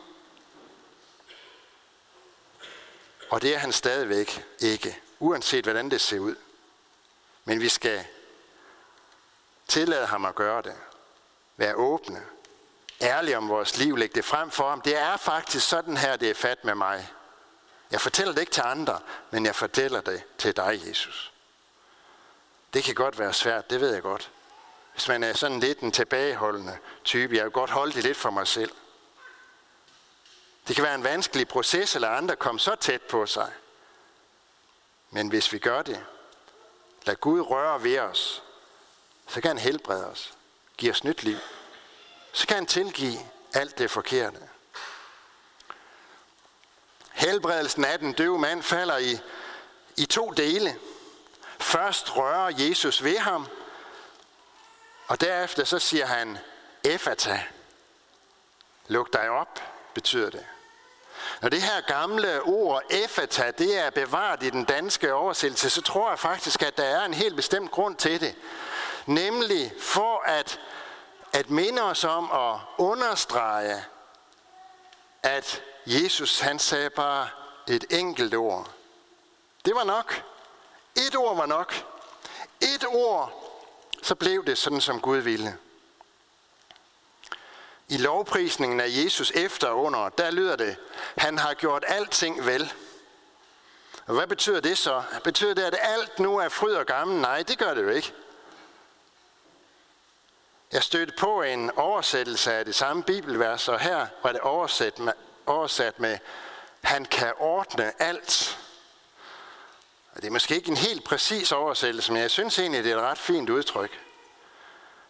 Og 3.29 3.41
det 3.41 3.55
er 3.55 3.57
han 3.57 3.71
stadigvæk 3.71 4.45
ikke, 4.59 5.01
uanset 5.19 5.65
hvordan 5.65 5.91
det 5.91 6.01
ser 6.01 6.19
ud. 6.19 6.35
Men 7.45 7.61
vi 7.61 7.69
skal 7.69 8.05
tillade 9.67 10.05
ham 10.05 10.25
at 10.25 10.35
gøre 10.35 10.61
det. 10.61 10.75
Være 11.57 11.75
åbne. 11.75 12.23
Ærlige 13.01 13.37
om 13.37 13.49
vores 13.49 13.77
liv. 13.77 13.97
Lægge 13.97 14.15
det 14.15 14.25
frem 14.25 14.51
for 14.51 14.69
ham. 14.69 14.81
Det 14.81 14.97
er 14.97 15.17
faktisk 15.17 15.67
sådan 15.67 15.97
her, 15.97 16.15
det 16.15 16.29
er 16.29 16.33
fat 16.33 16.65
med 16.65 16.75
mig. 16.75 17.09
Jeg 17.91 18.01
fortæller 18.01 18.33
det 18.33 18.41
ikke 18.41 18.51
til 18.51 18.63
andre, 18.65 18.99
men 19.31 19.45
jeg 19.45 19.55
fortæller 19.55 20.01
det 20.01 20.23
til 20.37 20.55
dig, 20.55 20.81
Jesus. 20.87 21.31
Det 22.73 22.83
kan 22.83 22.95
godt 22.95 23.19
være 23.19 23.33
svært, 23.33 23.69
det 23.69 23.81
ved 23.81 23.93
jeg 23.93 24.01
godt. 24.01 24.31
Hvis 24.93 25.07
man 25.07 25.23
er 25.23 25.33
sådan 25.33 25.59
lidt 25.59 25.79
en 25.79 25.91
tilbageholdende 25.91 26.77
type, 27.03 27.35
jeg 27.35 27.43
vil 27.43 27.51
godt 27.51 27.69
holde 27.69 27.93
det 27.93 28.03
lidt 28.03 28.17
for 28.17 28.29
mig 28.29 28.47
selv. 28.47 28.71
Det 30.67 30.75
kan 30.75 30.85
være 30.85 30.95
en 30.95 31.03
vanskelig 31.03 31.47
proces, 31.47 31.95
eller 31.95 32.09
andre 32.09 32.35
komme 32.35 32.59
så 32.59 32.75
tæt 32.75 33.01
på 33.01 33.25
sig. 33.25 33.51
Men 35.11 35.29
hvis 35.29 35.53
vi 35.53 35.59
gør 35.59 35.81
det, 35.81 36.05
lad 37.05 37.15
Gud 37.15 37.41
røre 37.41 37.83
ved 37.83 37.99
os, 37.99 38.43
så 39.27 39.41
kan 39.41 39.47
han 39.49 39.57
helbrede 39.57 40.05
os, 40.05 40.33
give 40.77 40.91
os 40.91 41.03
nyt 41.03 41.23
liv. 41.23 41.37
Så 42.35 42.47
kan 42.47 42.55
han 42.55 42.65
tilgive 42.65 43.19
alt 43.53 43.77
det 43.77 43.91
forkerte. 43.91 44.39
Helbredelsen 47.11 47.85
af 47.85 47.99
den 47.99 48.13
døve 48.13 48.39
mand 48.39 48.63
falder 48.63 48.97
i, 48.97 49.19
i 49.97 50.05
to 50.05 50.31
dele. 50.31 50.75
Først 51.59 52.17
rører 52.17 52.51
Jesus 52.57 53.03
ved 53.03 53.17
ham, 53.17 53.47
og 55.07 55.21
derefter 55.21 55.63
så 55.63 55.79
siger 55.79 56.05
han, 56.05 56.37
Efata, 56.83 57.43
luk 58.87 59.13
dig 59.13 59.29
op, 59.29 59.61
betyder 59.93 60.29
det. 60.29 60.45
Når 61.41 61.49
det 61.49 61.61
her 61.61 61.81
gamle 61.81 62.41
ord, 62.41 62.83
Efata, 62.89 63.51
det 63.51 63.77
er 63.77 63.89
bevaret 63.89 64.43
i 64.43 64.49
den 64.49 64.65
danske 64.65 65.13
oversættelse, 65.13 65.69
så 65.69 65.81
tror 65.81 66.09
jeg 66.09 66.19
faktisk, 66.19 66.61
at 66.61 66.77
der 66.77 66.83
er 66.83 67.05
en 67.05 67.13
helt 67.13 67.35
bestemt 67.35 67.71
grund 67.71 67.95
til 67.95 68.21
det. 68.21 68.35
Nemlig 69.05 69.73
for 69.79 70.21
at, 70.25 70.59
at 71.35 71.49
minde 71.49 71.81
os 71.81 72.03
om 72.03 72.31
at 72.31 72.59
understrege, 72.77 73.83
at 75.23 75.63
Jesus 75.85 76.39
han 76.39 76.59
sagde 76.59 76.89
bare 76.89 77.29
et 77.67 77.85
enkelt 77.89 78.35
ord. 78.35 78.71
Det 79.65 79.75
var 79.75 79.83
nok. 79.83 80.23
Et 80.95 81.15
ord 81.15 81.35
var 81.35 81.45
nok. 81.45 81.73
Et 82.61 82.85
ord, 82.87 83.51
så 84.03 84.15
blev 84.15 84.45
det 84.45 84.57
sådan, 84.57 84.81
som 84.81 85.01
Gud 85.01 85.17
ville. 85.17 85.57
I 87.87 87.97
lovprisningen 87.97 88.79
af 88.79 88.87
Jesus 88.89 89.31
efter 89.31 89.67
og 89.67 89.83
under, 89.83 90.09
der 90.09 90.31
lyder 90.31 90.55
det, 90.55 90.77
han 91.17 91.37
har 91.37 91.53
gjort 91.53 91.83
alting 91.87 92.45
vel. 92.45 92.73
Og 94.05 94.13
hvad 94.13 94.27
betyder 94.27 94.59
det 94.59 94.77
så? 94.77 95.03
Betyder 95.23 95.53
det, 95.53 95.63
at 95.63 95.77
alt 95.81 96.19
nu 96.19 96.37
er 96.37 96.49
fryd 96.49 96.73
og 96.73 96.85
gammel? 96.85 97.21
Nej, 97.21 97.43
det 97.43 97.57
gør 97.57 97.73
det 97.73 97.83
jo 97.83 97.89
ikke. 97.89 98.13
Jeg 100.71 100.83
stødte 100.83 101.13
på 101.17 101.41
en 101.41 101.71
oversættelse 101.71 102.53
af 102.53 102.65
det 102.65 102.75
samme 102.75 103.03
bibelvers, 103.03 103.67
og 103.67 103.79
her 103.79 104.07
var 104.23 104.31
det 104.31 104.41
oversat 104.41 104.99
med, 104.99 105.13
oversat 105.45 105.99
med 105.99 106.17
han 106.81 107.05
kan 107.05 107.33
ordne 107.39 108.01
alt. 108.01 108.59
Og 110.11 110.21
det 110.21 110.27
er 110.27 110.31
måske 110.31 110.55
ikke 110.55 110.69
en 110.69 110.77
helt 110.77 111.03
præcis 111.03 111.51
oversættelse, 111.51 112.11
men 112.11 112.21
jeg 112.21 112.31
synes 112.31 112.59
egentlig, 112.59 112.83
det 112.83 112.91
er 112.91 112.97
et 112.97 113.03
ret 113.03 113.17
fint 113.17 113.49
udtryk. 113.49 113.99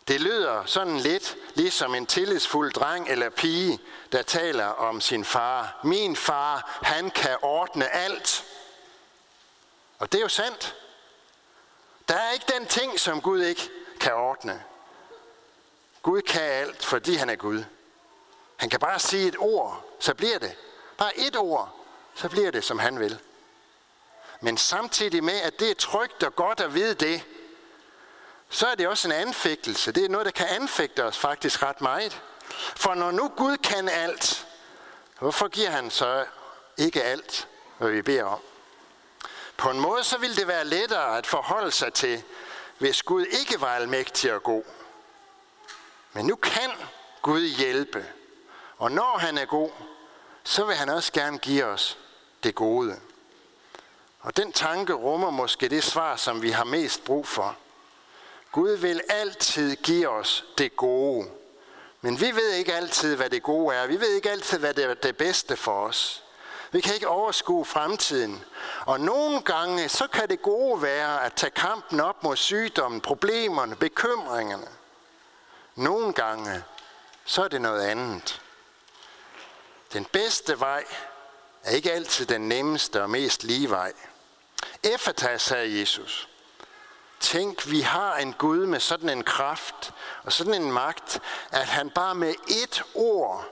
Det 0.08 0.22
lyder 0.22 0.66
sådan 0.66 0.98
lidt 0.98 1.36
ligesom 1.56 1.96
en 1.96 2.06
tillidsfuld 2.06 2.74
dreng 2.74 3.10
eller 3.10 3.30
pige, 3.30 3.80
der 4.12 4.22
taler 4.22 4.66
om 4.66 5.02
sin 5.02 5.26
far. 5.26 5.80
Min 5.84 6.16
far, 6.16 6.80
han 6.84 7.12
kan 7.12 7.38
ordne 7.42 7.90
alt. 7.90 8.46
Og 10.00 10.12
det 10.12 10.18
er 10.18 10.22
jo 10.22 10.30
sandt. 10.30 10.76
Der 12.08 12.16
er 12.16 12.32
ikke 12.32 12.46
den 12.58 12.66
ting, 12.66 13.00
som 13.00 13.22
Gud 13.22 13.42
ikke 13.42 13.70
kan 14.00 14.14
ordne. 14.14 14.64
Gud 16.06 16.22
kan 16.22 16.42
alt, 16.42 16.86
fordi 16.86 17.16
han 17.16 17.30
er 17.30 17.36
Gud. 17.36 17.64
Han 18.56 18.70
kan 18.70 18.80
bare 18.80 19.00
sige 19.00 19.28
et 19.28 19.36
ord, 19.40 19.96
så 20.00 20.14
bliver 20.14 20.40
det. 20.40 20.56
Bare 20.98 21.18
et 21.18 21.36
ord, 21.38 21.76
så 22.16 22.30
bliver 22.30 22.52
det, 22.52 22.64
som 22.64 22.80
han 22.80 23.00
vil. 23.00 23.20
Men 24.42 24.58
samtidig 24.58 25.24
med, 25.24 25.42
at 25.42 25.60
det 25.60 25.72
er 25.72 25.76
trygt 25.76 26.24
og 26.24 26.36
godt 26.36 26.60
at 26.60 26.74
vide 26.74 26.94
det, 26.94 27.24
så 28.50 28.68
er 28.68 28.76
det 28.76 28.88
også 28.88 29.08
en 29.08 29.12
anfægtelse. 29.12 29.92
Det 29.92 30.06
er 30.06 30.10
noget, 30.10 30.26
der 30.26 30.32
kan 30.32 30.48
anfægte 30.48 31.04
os 31.04 31.18
faktisk 31.18 31.64
ret 31.64 31.82
meget. 31.82 32.22
For 32.76 32.94
når 32.94 33.12
nu 33.12 33.32
Gud 33.38 33.58
kan 33.58 33.90
alt, 33.90 34.48
hvorfor 35.20 35.48
giver 35.48 35.70
han 35.70 35.92
så 35.92 36.26
ikke 36.78 37.04
alt, 37.04 37.48
hvad 37.78 37.90
vi 37.90 38.02
beder 38.02 38.24
om? 38.24 38.40
På 39.58 39.70
en 39.70 39.80
måde 39.80 40.04
så 40.04 40.18
ville 40.18 40.36
det 40.36 40.48
være 40.48 40.66
lettere 40.66 41.18
at 41.18 41.28
forholde 41.28 41.72
sig 41.72 41.94
til, 41.94 42.24
hvis 42.78 43.04
Gud 43.04 43.26
ikke 43.26 43.62
var 43.62 43.76
almægtig 43.76 44.34
og 44.34 44.44
god. 44.44 44.64
Men 46.16 46.26
nu 46.26 46.36
kan 46.36 46.72
Gud 47.22 47.42
hjælpe. 47.42 48.06
Og 48.78 48.92
når 48.92 49.18
han 49.18 49.38
er 49.38 49.46
god, 49.46 49.70
så 50.44 50.66
vil 50.66 50.76
han 50.76 50.90
også 50.90 51.12
gerne 51.12 51.38
give 51.38 51.66
os 51.66 51.98
det 52.44 52.56
gode. 52.56 53.00
Og 54.20 54.38
den 54.38 54.52
tanke 54.52 54.94
rummer 54.94 55.30
måske 55.30 55.70
det 55.70 55.84
svar, 55.84 56.16
som 56.16 56.42
vi 56.42 56.50
har 56.50 56.64
mest 56.64 57.04
brug 57.04 57.28
for. 57.28 57.56
Gud 58.52 58.72
vil 58.72 59.02
altid 59.10 59.76
give 59.76 60.10
os 60.10 60.46
det 60.58 60.76
gode. 60.76 61.28
Men 62.02 62.22
vi 62.22 62.36
ved 62.36 62.52
ikke 62.52 62.74
altid, 62.74 63.16
hvad 63.16 63.30
det 63.30 63.44
gode 63.44 63.76
er. 63.76 63.88
Vi 63.88 64.00
ved 64.00 64.16
ikke 64.16 64.32
altid, 64.32 64.60
hvad 64.60 64.74
det 64.74 64.86
er 64.86 64.94
det 64.94 65.18
bedste 65.18 65.56
for 65.56 65.86
os. 65.88 66.24
Vi 66.72 66.82
kan 66.82 66.94
ikke 66.94 67.08
overskue 67.08 67.66
fremtiden. 67.66 68.44
Og 68.86 69.00
nogle 69.00 69.42
gange, 69.42 69.90
så 69.90 70.08
kan 70.08 70.30
det 70.30 70.42
gode 70.42 70.82
være 70.82 71.24
at 71.26 71.34
tage 71.34 71.52
kampen 71.52 72.00
op 72.00 72.24
mod 72.24 72.36
sygdommen, 72.36 73.02
problemerne, 73.02 73.76
bekymringerne. 73.76 74.68
Nogle 75.76 76.14
gange, 76.14 76.64
så 77.26 77.44
er 77.44 77.48
det 77.48 77.62
noget 77.62 77.82
andet. 77.82 78.42
Den 79.94 80.06
bedste 80.06 80.60
vej 80.60 80.86
er 81.64 81.72
ikke 81.72 81.92
altid 81.92 82.26
den 82.26 82.42
nemmeste 82.42 83.02
og 83.02 83.10
mest 83.10 83.44
lige 83.44 83.70
vej. 83.70 83.94
Effata, 84.84 85.38
sagde 85.38 85.80
Jesus. 85.80 86.30
Tænk, 87.20 87.70
vi 87.70 87.82
har 87.82 88.16
en 88.16 88.34
Gud 88.34 88.66
med 88.66 88.80
sådan 88.80 89.10
en 89.10 89.24
kraft 89.24 89.94
og 90.24 90.34
sådan 90.34 90.54
en 90.54 90.72
magt, 90.72 91.22
at 91.52 91.66
han 91.66 91.90
bare 91.90 92.16
med 92.16 92.34
ét 92.50 92.82
ord 92.94 93.46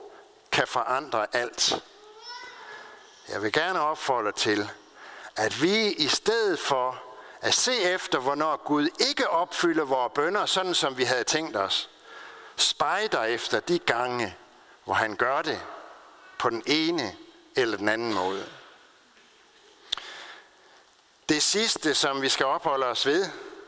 kan 0.52 0.66
forandre 0.66 1.26
alt. 1.32 1.82
Jeg 3.28 3.42
vil 3.42 3.52
gerne 3.52 3.80
opfordre 3.80 4.32
til, 4.32 4.70
at 5.36 5.62
vi 5.62 5.92
i 5.92 6.08
stedet 6.08 6.58
for 6.58 7.02
at 7.40 7.54
se 7.54 7.78
efter, 7.78 8.18
hvornår 8.18 8.56
Gud 8.56 8.88
ikke 9.08 9.30
opfylder 9.30 9.84
vores 9.84 10.12
bønder, 10.14 10.46
sådan 10.46 10.74
som 10.74 10.98
vi 10.98 11.04
havde 11.04 11.24
tænkt 11.24 11.56
os, 11.56 11.90
spejder 12.56 13.22
efter 13.22 13.60
de 13.60 13.78
gange, 13.78 14.36
hvor 14.84 14.94
han 14.94 15.16
gør 15.16 15.42
det 15.42 15.60
på 16.38 16.50
den 16.50 16.62
ene 16.66 17.16
eller 17.56 17.76
den 17.76 17.88
anden 17.88 18.14
måde. 18.14 18.46
Det 21.28 21.42
sidste, 21.42 21.94
som 21.94 22.22
vi 22.22 22.28
skal 22.28 22.46
opholde 22.46 22.86
os 22.86 23.06
ved 23.06 23.26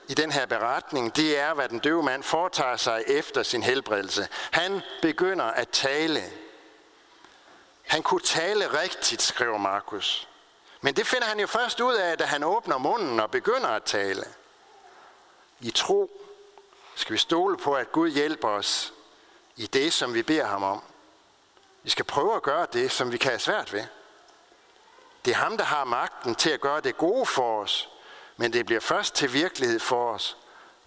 i 0.08 0.14
den 0.14 0.32
her 0.32 0.46
beretning, 0.46 1.16
det 1.16 1.38
er, 1.38 1.54
hvad 1.54 1.68
den 1.68 1.78
døve 1.78 2.02
mand 2.02 2.22
foretager 2.22 2.76
sig 2.76 3.04
efter 3.06 3.42
sin 3.42 3.62
helbredelse. 3.62 4.28
Han 4.50 4.80
begynder 5.02 5.44
at 5.44 5.68
tale. 5.68 6.22
Han 7.86 8.02
kunne 8.02 8.20
tale 8.20 8.80
rigtigt, 8.82 9.22
skriver 9.22 9.58
Markus. 9.58 10.28
Men 10.80 10.96
det 10.96 11.06
finder 11.06 11.26
han 11.26 11.40
jo 11.40 11.46
først 11.46 11.80
ud 11.80 11.94
af, 11.94 12.18
da 12.18 12.24
han 12.24 12.44
åbner 12.44 12.78
munden 12.78 13.20
og 13.20 13.30
begynder 13.30 13.68
at 13.68 13.84
tale. 13.84 14.24
I 15.60 15.70
tro 15.70 16.25
skal 16.96 17.12
vi 17.12 17.18
stole 17.18 17.56
på, 17.56 17.74
at 17.74 17.92
Gud 17.92 18.10
hjælper 18.10 18.48
os 18.48 18.92
i 19.56 19.66
det, 19.66 19.92
som 19.92 20.14
vi 20.14 20.22
beder 20.22 20.46
ham 20.46 20.62
om. 20.62 20.82
Vi 21.82 21.90
skal 21.90 22.04
prøve 22.04 22.36
at 22.36 22.42
gøre 22.42 22.66
det, 22.72 22.90
som 22.90 23.12
vi 23.12 23.16
kan 23.16 23.30
have 23.30 23.38
svært 23.38 23.72
ved. 23.72 23.84
Det 25.24 25.30
er 25.30 25.36
ham, 25.36 25.56
der 25.56 25.64
har 25.64 25.84
magten 25.84 26.34
til 26.34 26.50
at 26.50 26.60
gøre 26.60 26.80
det 26.80 26.96
gode 26.96 27.26
for 27.26 27.62
os, 27.62 27.88
men 28.36 28.52
det 28.52 28.66
bliver 28.66 28.80
først 28.80 29.14
til 29.14 29.32
virkelighed 29.32 29.80
for 29.80 30.12
os, 30.12 30.36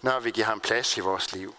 når 0.00 0.20
vi 0.20 0.30
giver 0.30 0.46
ham 0.46 0.60
plads 0.60 0.96
i 0.96 1.00
vores 1.00 1.32
liv. 1.32 1.54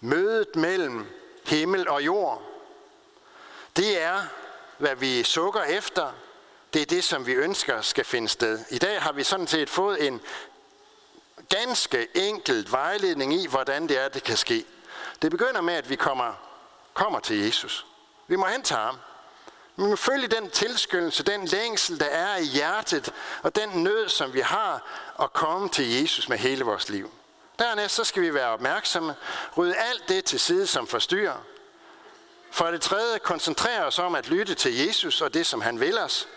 Mødet 0.00 0.56
mellem 0.56 1.06
himmel 1.44 1.88
og 1.88 2.04
jord, 2.04 2.42
det 3.76 4.02
er, 4.02 4.22
hvad 4.78 4.96
vi 4.96 5.22
sukker 5.22 5.62
efter. 5.62 6.12
Det 6.72 6.82
er 6.82 6.86
det, 6.86 7.04
som 7.04 7.26
vi 7.26 7.32
ønsker 7.32 7.80
skal 7.80 8.04
finde 8.04 8.28
sted. 8.28 8.64
I 8.70 8.78
dag 8.78 9.02
har 9.02 9.12
vi 9.12 9.24
sådan 9.24 9.46
set 9.46 9.70
fået 9.70 10.06
en 10.06 10.20
ganske 11.54 12.08
enkelt 12.14 12.72
vejledning 12.72 13.34
i, 13.34 13.46
hvordan 13.46 13.88
det 13.88 13.98
er, 13.98 14.08
det 14.08 14.22
kan 14.24 14.36
ske. 14.36 14.64
Det 15.22 15.30
begynder 15.30 15.60
med, 15.60 15.74
at 15.74 15.90
vi 15.90 15.96
kommer, 15.96 16.32
kommer 16.94 17.20
til 17.20 17.44
Jesus. 17.44 17.86
Vi 18.26 18.36
må 18.36 18.46
hente 18.46 18.74
ham. 18.74 18.96
Vi 19.76 19.82
må 19.82 19.96
følge 19.96 20.28
den 20.28 20.50
tilskyndelse, 20.50 21.22
den 21.22 21.44
længsel, 21.44 22.00
der 22.00 22.06
er 22.06 22.36
i 22.36 22.44
hjertet, 22.44 23.12
og 23.42 23.56
den 23.56 23.68
nød, 23.68 24.08
som 24.08 24.34
vi 24.34 24.40
har, 24.40 24.82
at 25.20 25.32
komme 25.32 25.68
til 25.68 26.00
Jesus 26.00 26.28
med 26.28 26.38
hele 26.38 26.64
vores 26.64 26.88
liv. 26.88 27.10
Dernæst 27.58 27.94
så 27.94 28.04
skal 28.04 28.22
vi 28.22 28.34
være 28.34 28.48
opmærksomme, 28.48 29.14
rydde 29.56 29.76
alt 29.76 30.08
det 30.08 30.24
til 30.24 30.40
side, 30.40 30.66
som 30.66 30.86
forstyrrer. 30.86 31.44
For 32.50 32.70
det 32.70 32.80
tredje, 32.80 33.18
koncentrere 33.18 33.84
os 33.84 33.98
om 33.98 34.14
at 34.14 34.28
lytte 34.28 34.54
til 34.54 34.86
Jesus 34.86 35.20
og 35.20 35.34
det, 35.34 35.46
som 35.46 35.60
han 35.60 35.80
vil 35.80 35.98
os. 35.98 36.28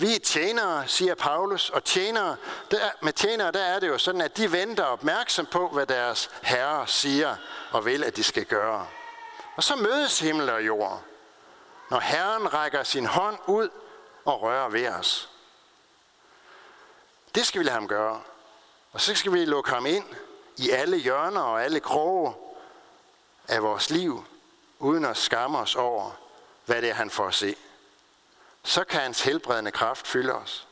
Vi 0.00 0.14
er 0.14 0.18
tjenere, 0.18 0.88
siger 0.88 1.14
Paulus, 1.14 1.70
og 1.70 1.84
tjenere, 1.84 2.36
der, 2.70 2.90
med 3.02 3.12
tjenere 3.12 3.52
der 3.52 3.62
er 3.62 3.78
det 3.78 3.88
jo 3.88 3.98
sådan, 3.98 4.20
at 4.20 4.36
de 4.36 4.52
venter 4.52 4.84
opmærksom 4.84 5.46
på, 5.46 5.68
hvad 5.68 5.86
deres 5.86 6.30
herre 6.42 6.86
siger 6.86 7.36
og 7.72 7.84
vil, 7.84 8.04
at 8.04 8.16
de 8.16 8.24
skal 8.24 8.44
gøre. 8.44 8.86
Og 9.56 9.62
så 9.62 9.76
mødes 9.76 10.20
himmel 10.20 10.50
og 10.50 10.66
jord, 10.66 11.02
når 11.90 12.00
Herren 12.00 12.54
rækker 12.54 12.82
sin 12.82 13.06
hånd 13.06 13.38
ud 13.46 13.68
og 14.24 14.42
rører 14.42 14.68
ved 14.68 14.88
os. 14.88 15.30
Det 17.34 17.46
skal 17.46 17.58
vi 17.58 17.64
lade 17.64 17.74
ham 17.74 17.88
gøre. 17.88 18.20
Og 18.92 19.00
så 19.00 19.14
skal 19.14 19.32
vi 19.32 19.44
lukke 19.44 19.70
ham 19.70 19.86
ind 19.86 20.04
i 20.56 20.70
alle 20.70 20.96
hjørner 20.96 21.40
og 21.40 21.64
alle 21.64 21.80
kroge 21.80 22.34
af 23.48 23.62
vores 23.62 23.90
liv. 23.90 24.24
uden 24.78 25.04
at 25.04 25.16
skamme 25.16 25.58
os 25.58 25.76
over, 25.76 26.10
hvad 26.66 26.82
det 26.82 26.90
er, 26.90 26.94
han 26.94 27.10
får 27.10 27.26
at 27.26 27.34
se. 27.34 27.56
Så 28.62 28.84
kan 28.84 29.00
hans 29.00 29.22
helbredende 29.22 29.70
kraft 29.70 30.06
fylde 30.06 30.34
os. 30.34 30.68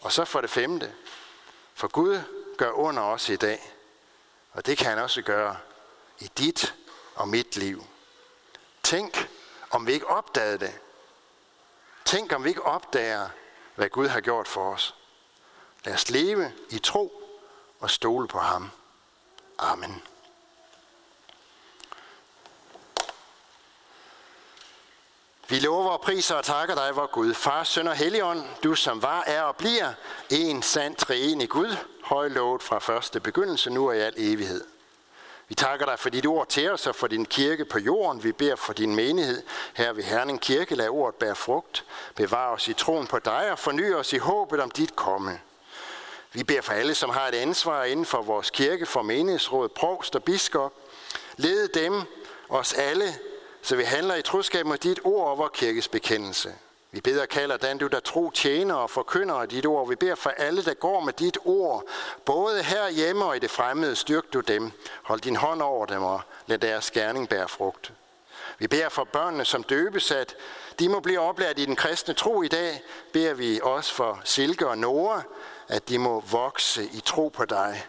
Og 0.00 0.12
så 0.12 0.24
for 0.24 0.40
det 0.40 0.50
femte, 0.50 0.94
for 1.74 1.88
Gud 1.88 2.20
gør 2.56 2.70
under 2.70 3.02
os 3.02 3.28
i 3.28 3.36
dag, 3.36 3.72
og 4.52 4.66
det 4.66 4.78
kan 4.78 4.86
han 4.86 4.98
også 4.98 5.22
gøre 5.22 5.56
i 6.18 6.30
dit 6.38 6.74
og 7.14 7.28
mit 7.28 7.56
liv. 7.56 7.84
Tænk, 8.82 9.28
om 9.70 9.86
vi 9.86 9.92
ikke 9.92 10.06
opdagede 10.06 10.58
det. 10.58 10.78
Tænk, 12.04 12.32
om 12.32 12.44
vi 12.44 12.48
ikke 12.48 12.62
opdager, 12.62 13.28
hvad 13.74 13.88
Gud 13.88 14.06
har 14.06 14.20
gjort 14.20 14.48
for 14.48 14.72
os. 14.72 14.94
Lad 15.84 15.94
os 15.94 16.10
leve 16.10 16.52
i 16.70 16.78
tro 16.78 17.22
og 17.80 17.90
stole 17.90 18.28
på 18.28 18.38
ham. 18.38 18.70
Amen. 19.58 20.02
Vi 25.50 25.58
lover 25.58 25.90
og 25.90 26.00
priser 26.00 26.34
og 26.34 26.44
takker 26.44 26.74
dig, 26.74 26.96
vor 26.96 27.06
Gud, 27.06 27.34
Far, 27.34 27.64
Søn 27.64 27.88
og 27.88 27.96
Helligånd, 27.96 28.44
du 28.64 28.74
som 28.74 29.02
var, 29.02 29.24
er 29.26 29.42
og 29.42 29.56
bliver 29.56 29.92
en 30.30 30.62
sand 30.62 30.96
treenig 30.96 31.48
Gud, 31.48 31.76
højlovet 32.04 32.62
fra 32.62 32.78
første 32.78 33.20
begyndelse, 33.20 33.70
nu 33.70 33.88
og 33.88 33.96
i 33.96 33.98
al 33.98 34.14
evighed. 34.16 34.64
Vi 35.48 35.54
takker 35.54 35.86
dig 35.86 35.98
for 35.98 36.10
dit 36.10 36.26
ord 36.26 36.48
til 36.48 36.70
os 36.70 36.86
og 36.86 36.94
for 36.94 37.06
din 37.06 37.26
kirke 37.26 37.64
på 37.64 37.78
jorden. 37.78 38.24
Vi 38.24 38.32
beder 38.32 38.56
for 38.56 38.72
din 38.72 38.94
menighed. 38.94 39.42
Her 39.74 39.92
ved 39.92 40.02
Herning 40.02 40.40
Kirke, 40.40 40.74
lad 40.74 40.88
ordet 40.88 41.14
bære 41.14 41.34
frugt. 41.34 41.84
Bevar 42.14 42.52
os 42.52 42.68
i 42.68 42.72
troen 42.72 43.06
på 43.06 43.18
dig 43.18 43.52
og 43.52 43.58
forny 43.58 43.94
os 43.94 44.12
i 44.12 44.18
håbet 44.18 44.60
om 44.60 44.70
dit 44.70 44.96
komme. 44.96 45.40
Vi 46.32 46.44
beder 46.44 46.60
for 46.60 46.72
alle, 46.72 46.94
som 46.94 47.10
har 47.10 47.28
et 47.28 47.34
ansvar 47.34 47.84
inden 47.84 48.06
for 48.06 48.22
vores 48.22 48.50
kirke, 48.50 48.86
for 48.86 49.02
menighedsråd, 49.02 49.68
provst 49.68 50.16
og 50.16 50.24
biskop. 50.24 50.72
Led 51.36 51.68
dem, 51.68 52.02
os 52.48 52.72
alle, 52.72 53.14
så 53.62 53.76
vi 53.76 53.82
handler 53.82 54.14
i 54.14 54.22
troskab 54.22 54.66
med 54.66 54.78
dit 54.78 55.00
ord 55.04 55.30
og 55.30 55.38
vores 55.38 55.50
kirkes 55.54 55.88
bekendelse. 55.88 56.54
Vi 56.92 57.00
beder 57.00 57.26
kalder 57.26 57.56
den 57.56 57.78
du 57.78 57.86
der 57.86 58.00
tro 58.00 58.30
tjener 58.30 58.74
og 58.74 58.90
forkynder 58.90 59.34
af 59.34 59.48
dit 59.48 59.66
ord. 59.66 59.88
Vi 59.88 59.94
beder 59.94 60.14
for 60.14 60.30
alle, 60.30 60.64
der 60.64 60.74
går 60.74 61.00
med 61.00 61.12
dit 61.12 61.38
ord, 61.44 61.84
både 62.24 62.62
her 62.62 62.88
hjemme 62.88 63.24
og 63.24 63.36
i 63.36 63.38
det 63.38 63.50
fremmede, 63.50 63.96
styrk 63.96 64.32
du 64.32 64.40
dem. 64.40 64.72
Hold 65.02 65.20
din 65.20 65.36
hånd 65.36 65.62
over 65.62 65.86
dem 65.86 66.02
og 66.02 66.20
lad 66.46 66.58
deres 66.58 66.90
gerning 66.90 67.28
bære 67.28 67.48
frugt. 67.48 67.92
Vi 68.58 68.66
beder 68.66 68.88
for 68.88 69.04
børnene, 69.04 69.44
som 69.44 69.62
døbes, 69.62 70.10
at 70.10 70.36
de 70.78 70.88
må 70.88 71.00
blive 71.00 71.20
oplært 71.20 71.58
i 71.58 71.64
den 71.64 71.76
kristne 71.76 72.14
tro 72.14 72.42
i 72.42 72.48
dag. 72.48 72.82
Beder 73.12 73.34
vi 73.34 73.60
også 73.62 73.94
for 73.94 74.20
Silke 74.24 74.68
og 74.68 74.78
Nora, 74.78 75.22
at 75.68 75.88
de 75.88 75.98
må 75.98 76.20
vokse 76.20 76.84
i 76.92 77.00
tro 77.00 77.28
på 77.28 77.44
dig. 77.44 77.86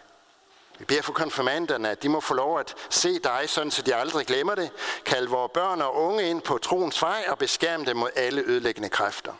Vi 0.82 0.86
beder 0.86 1.02
for 1.02 1.12
konfirmanderne, 1.12 1.90
at 1.90 2.02
de 2.02 2.08
må 2.08 2.20
få 2.20 2.34
lov 2.34 2.60
at 2.60 2.74
se 2.90 3.18
dig, 3.18 3.44
sådan 3.46 3.70
så 3.70 3.82
de 3.82 3.94
aldrig 3.94 4.26
glemmer 4.26 4.54
det. 4.54 4.70
Kald 5.04 5.28
vores 5.28 5.50
børn 5.54 5.82
og 5.82 5.96
unge 5.96 6.30
ind 6.30 6.42
på 6.42 6.58
troens 6.58 7.02
vej 7.02 7.24
og 7.28 7.38
beskærm 7.38 7.84
dem 7.84 7.96
mod 7.96 8.10
alle 8.16 8.42
ødelæggende 8.46 8.88
kræfter. 8.88 9.32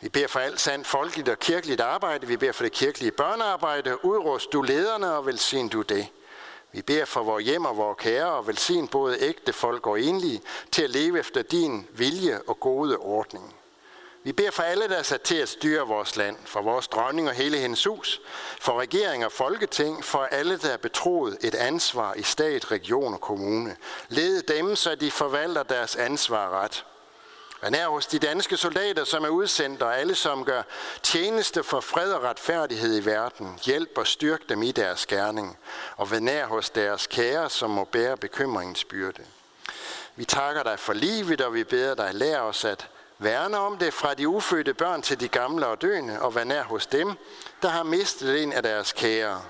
Vi 0.00 0.08
beder 0.08 0.26
for 0.26 0.40
alt 0.40 0.60
sandt 0.60 0.86
folkeligt 0.86 1.28
og 1.28 1.38
kirkeligt 1.38 1.80
arbejde. 1.80 2.26
Vi 2.26 2.36
beder 2.36 2.52
for 2.52 2.62
det 2.62 2.72
kirkelige 2.72 3.10
børnearbejde. 3.10 4.04
Udrust 4.04 4.52
du 4.52 4.62
lederne 4.62 5.12
og 5.12 5.26
velsign 5.26 5.68
du 5.68 5.82
det. 5.82 6.06
Vi 6.72 6.82
beder 6.82 7.04
for 7.04 7.22
vores 7.22 7.44
hjem 7.44 7.64
og 7.64 7.76
vores 7.76 7.98
kære 8.00 8.32
og 8.32 8.46
velsign 8.46 8.88
både 8.88 9.20
ægte 9.20 9.52
folk 9.52 9.86
og 9.86 10.00
enlige 10.00 10.42
til 10.72 10.82
at 10.82 10.90
leve 10.90 11.18
efter 11.18 11.42
din 11.42 11.86
vilje 11.92 12.40
og 12.46 12.60
gode 12.60 12.96
ordning. 12.96 13.54
Vi 14.28 14.32
beder 14.32 14.50
for 14.50 14.62
alle, 14.62 14.88
der 14.88 14.96
er 14.96 15.02
sat 15.02 15.22
til 15.22 15.34
at 15.34 15.48
styre 15.48 15.86
vores 15.86 16.16
land, 16.16 16.36
for 16.44 16.62
vores 16.62 16.88
dronning 16.88 17.28
og 17.28 17.34
hele 17.34 17.58
hendes 17.58 17.84
hus, 17.84 18.20
for 18.60 18.80
regering 18.80 19.24
og 19.24 19.32
folketing, 19.32 20.04
for 20.04 20.24
alle, 20.24 20.58
der 20.58 20.68
er 20.68 20.76
betroet 20.76 21.38
et 21.40 21.54
ansvar 21.54 22.14
i 22.14 22.22
stat, 22.22 22.70
region 22.70 23.14
og 23.14 23.20
kommune. 23.20 23.76
Led 24.08 24.42
dem, 24.42 24.76
så 24.76 24.94
de 24.94 25.10
forvalter 25.10 25.62
deres 25.62 25.96
ansvar 25.96 26.62
ret. 26.62 26.84
Vær 27.62 27.70
er 27.70 27.88
hos 27.88 28.06
de 28.06 28.18
danske 28.18 28.56
soldater, 28.56 29.04
som 29.04 29.24
er 29.24 29.28
udsendt, 29.28 29.82
og 29.82 29.98
alle, 29.98 30.14
som 30.14 30.44
gør 30.44 30.62
tjeneste 31.02 31.62
for 31.62 31.80
fred 31.80 32.12
og 32.12 32.22
retfærdighed 32.22 33.02
i 33.02 33.04
verden. 33.04 33.58
Hjælp 33.64 33.98
og 33.98 34.06
styrk 34.06 34.48
dem 34.48 34.62
i 34.62 34.72
deres 34.72 35.06
gerning. 35.06 35.58
Og 35.96 36.10
vær 36.10 36.20
nær 36.20 36.46
hos 36.46 36.70
deres 36.70 37.06
kære, 37.06 37.50
som 37.50 37.70
må 37.70 37.84
bære 37.84 38.16
bekymringens 38.16 38.84
byrde. 38.84 39.22
Vi 40.16 40.24
takker 40.24 40.62
dig 40.62 40.78
for 40.78 40.92
livet, 40.92 41.40
og 41.40 41.54
vi 41.54 41.64
beder 41.64 41.94
dig, 41.94 42.10
lær 42.14 42.40
os 42.40 42.64
at 42.64 42.88
Værne 43.20 43.58
om 43.58 43.78
det 43.78 43.94
fra 43.94 44.14
de 44.14 44.28
ufødte 44.28 44.74
børn 44.74 45.02
til 45.02 45.20
de 45.20 45.28
gamle 45.28 45.66
og 45.66 45.82
døende, 45.82 46.22
og 46.22 46.34
vær 46.34 46.44
nær 46.44 46.62
hos 46.62 46.86
dem, 46.86 47.12
der 47.62 47.68
har 47.68 47.82
mistet 47.82 48.42
en 48.42 48.52
af 48.52 48.62
deres 48.62 48.92
kære. 48.92 49.42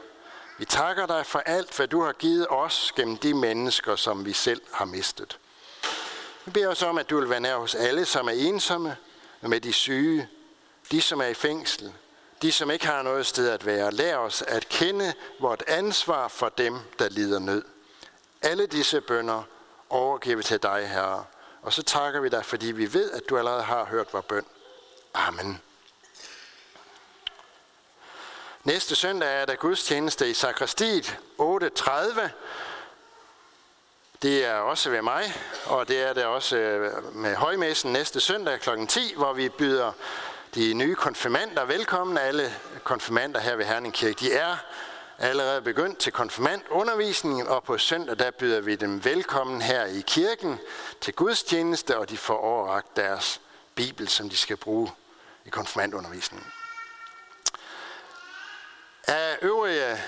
Vi 0.59 0.65
takker 0.65 1.07
dig 1.07 1.27
for 1.27 1.39
alt, 1.39 1.77
hvad 1.77 1.89
du 1.89 2.03
har 2.03 2.13
givet 2.13 2.47
os 2.51 2.93
gennem 2.97 3.17
de 3.17 3.35
mennesker, 3.35 3.97
som 3.97 4.25
vi 4.25 4.33
selv 4.33 4.61
har 4.73 4.85
mistet. 4.85 5.39
Vi 6.45 6.51
beder 6.51 6.69
os 6.69 6.83
om, 6.83 6.99
at 6.99 7.11
du 7.11 7.21
vil 7.21 7.31
være 7.31 7.41
nær 7.41 7.57
hos 7.57 7.75
alle, 7.75 8.05
som 8.05 8.29
er 8.29 8.33
ensomme, 8.33 8.97
med 9.41 9.61
de 9.61 9.73
syge, 9.73 10.29
de 10.91 11.03
som 11.03 11.21
er 11.21 11.27
i 11.27 11.35
fængsel, 11.35 11.93
de 12.43 12.53
som 12.53 12.71
ikke 12.71 12.87
har 12.87 13.03
noget 13.03 13.27
sted 13.27 13.49
at 13.49 13.67
være. 13.67 13.91
Lær 13.91 14.17
os 14.17 14.43
at 14.43 14.69
kende 14.69 15.15
vort 15.41 15.65
ansvar 15.67 16.29
for 16.29 16.49
dem, 16.49 16.79
der 16.99 17.09
lider 17.09 17.39
nød. 17.39 17.65
Alle 18.43 18.67
disse 18.67 19.01
bønder 19.01 19.43
overgiver 19.91 20.37
vi 20.37 20.43
til 20.43 20.63
dig, 20.63 20.89
Herre 20.89 21.25
og 21.69 21.75
så 21.75 21.83
takker 21.83 22.21
vi 22.21 22.29
dig, 22.29 22.45
fordi 22.45 22.67
vi 22.67 22.95
ved, 22.95 23.11
at 23.11 23.29
du 23.29 23.39
allerede 23.39 23.63
har 23.63 23.85
hørt 23.85 24.13
vores 24.13 24.25
bøn. 24.29 24.45
Amen. 25.15 25.61
Næste 28.65 28.95
søndag 28.95 29.41
er 29.41 29.45
der 29.45 29.55
gudstjeneste 29.55 30.31
i 30.31 30.35
sakristiet 30.35 31.19
8.30. 31.41 32.21
Det 34.23 34.45
er 34.45 34.55
også 34.55 34.91
ved 34.91 35.03
mig, 35.03 35.35
og 35.67 35.89
det 35.89 36.03
er 36.03 36.13
det 36.13 36.25
også 36.25 36.57
øh, 36.57 37.15
med 37.15 37.35
højmessen 37.35 37.93
næste 37.93 38.21
søndag 38.21 38.61
kl. 38.61 38.87
10, 38.87 39.15
hvor 39.17 39.33
vi 39.33 39.49
byder 39.49 39.93
de 40.55 40.75
nye 40.75 40.95
konfirmander 40.95 41.65
velkommen. 41.65 42.19
Alle 42.19 42.55
konfirmander 42.85 43.41
her 43.41 43.57
ved 43.57 43.65
Herning 43.65 43.95
Kirke, 43.95 44.21
de 44.21 44.33
er 44.33 44.57
allerede 45.19 45.63
begyndt 45.63 45.99
til 45.99 46.13
konfirmandundervisningen, 46.13 47.47
og 47.47 47.65
på 47.65 47.79
søndag 47.79 48.19
der 48.19 48.31
byder 48.31 48.61
vi 48.61 48.77
dem 48.77 49.05
velkommen 49.05 49.63
her 49.63 49.85
i 49.85 50.05
kirken 50.07 50.59
til 51.01 51.15
gudstjeneste, 51.15 51.99
og 51.99 52.11
de 52.11 52.17
får 52.17 52.39
overragt 52.39 52.97
deres 52.97 53.41
bibel, 53.75 54.09
som 54.09 54.29
de 54.29 54.37
skal 54.37 54.57
bruge 54.57 54.91
i 55.45 55.49
konfirmandundervisningen. 55.49 56.47
Af 59.07 59.39
øvrige 59.43 59.99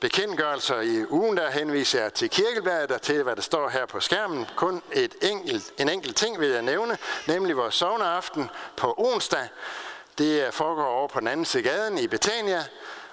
bekendtgørelser 0.00 0.80
i 0.80 1.06
ugen, 1.08 1.36
der 1.36 1.50
henviser 1.50 2.02
jeg 2.02 2.14
til 2.14 2.30
kirkebladet 2.30 2.90
og 2.90 3.02
til, 3.02 3.22
hvad 3.22 3.36
der 3.36 3.42
står 3.42 3.68
her 3.68 3.86
på 3.86 4.00
skærmen. 4.00 4.46
Kun 4.56 4.82
et 4.92 5.14
enkelt, 5.22 5.72
en 5.78 5.88
enkelt 5.88 6.16
ting 6.16 6.40
vil 6.40 6.48
jeg 6.48 6.62
nævne, 6.62 6.98
nemlig 7.26 7.56
vores 7.56 7.74
sovneaften 7.74 8.50
på 8.76 8.94
onsdag. 8.98 9.48
Det 10.18 10.54
foregår 10.54 10.86
over 10.86 11.08
på 11.08 11.20
den 11.20 11.28
anden 11.28 11.46
side 11.46 11.62
gaden 11.62 11.98
i 11.98 12.06
Betania, 12.06 12.64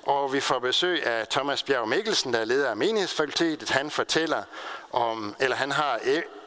og 0.03 0.33
vi 0.33 0.39
får 0.39 0.59
besøg 0.59 1.05
af 1.05 1.27
Thomas 1.27 1.63
Bjerg 1.63 1.87
Mikkelsen, 1.87 2.33
der 2.33 2.39
er 2.39 2.45
leder 2.45 2.69
af 2.69 2.77
menighedsfakultetet. 2.77 3.69
Han 3.69 3.91
fortæller 3.91 4.43
om, 4.91 5.35
eller 5.39 5.55
han 5.55 5.71
har 5.71 5.99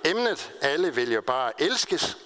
emnet, 0.04 0.52
alle 0.60 0.94
vil 0.94 1.12
jo 1.12 1.20
bare 1.20 1.62
elskes. 1.62 2.16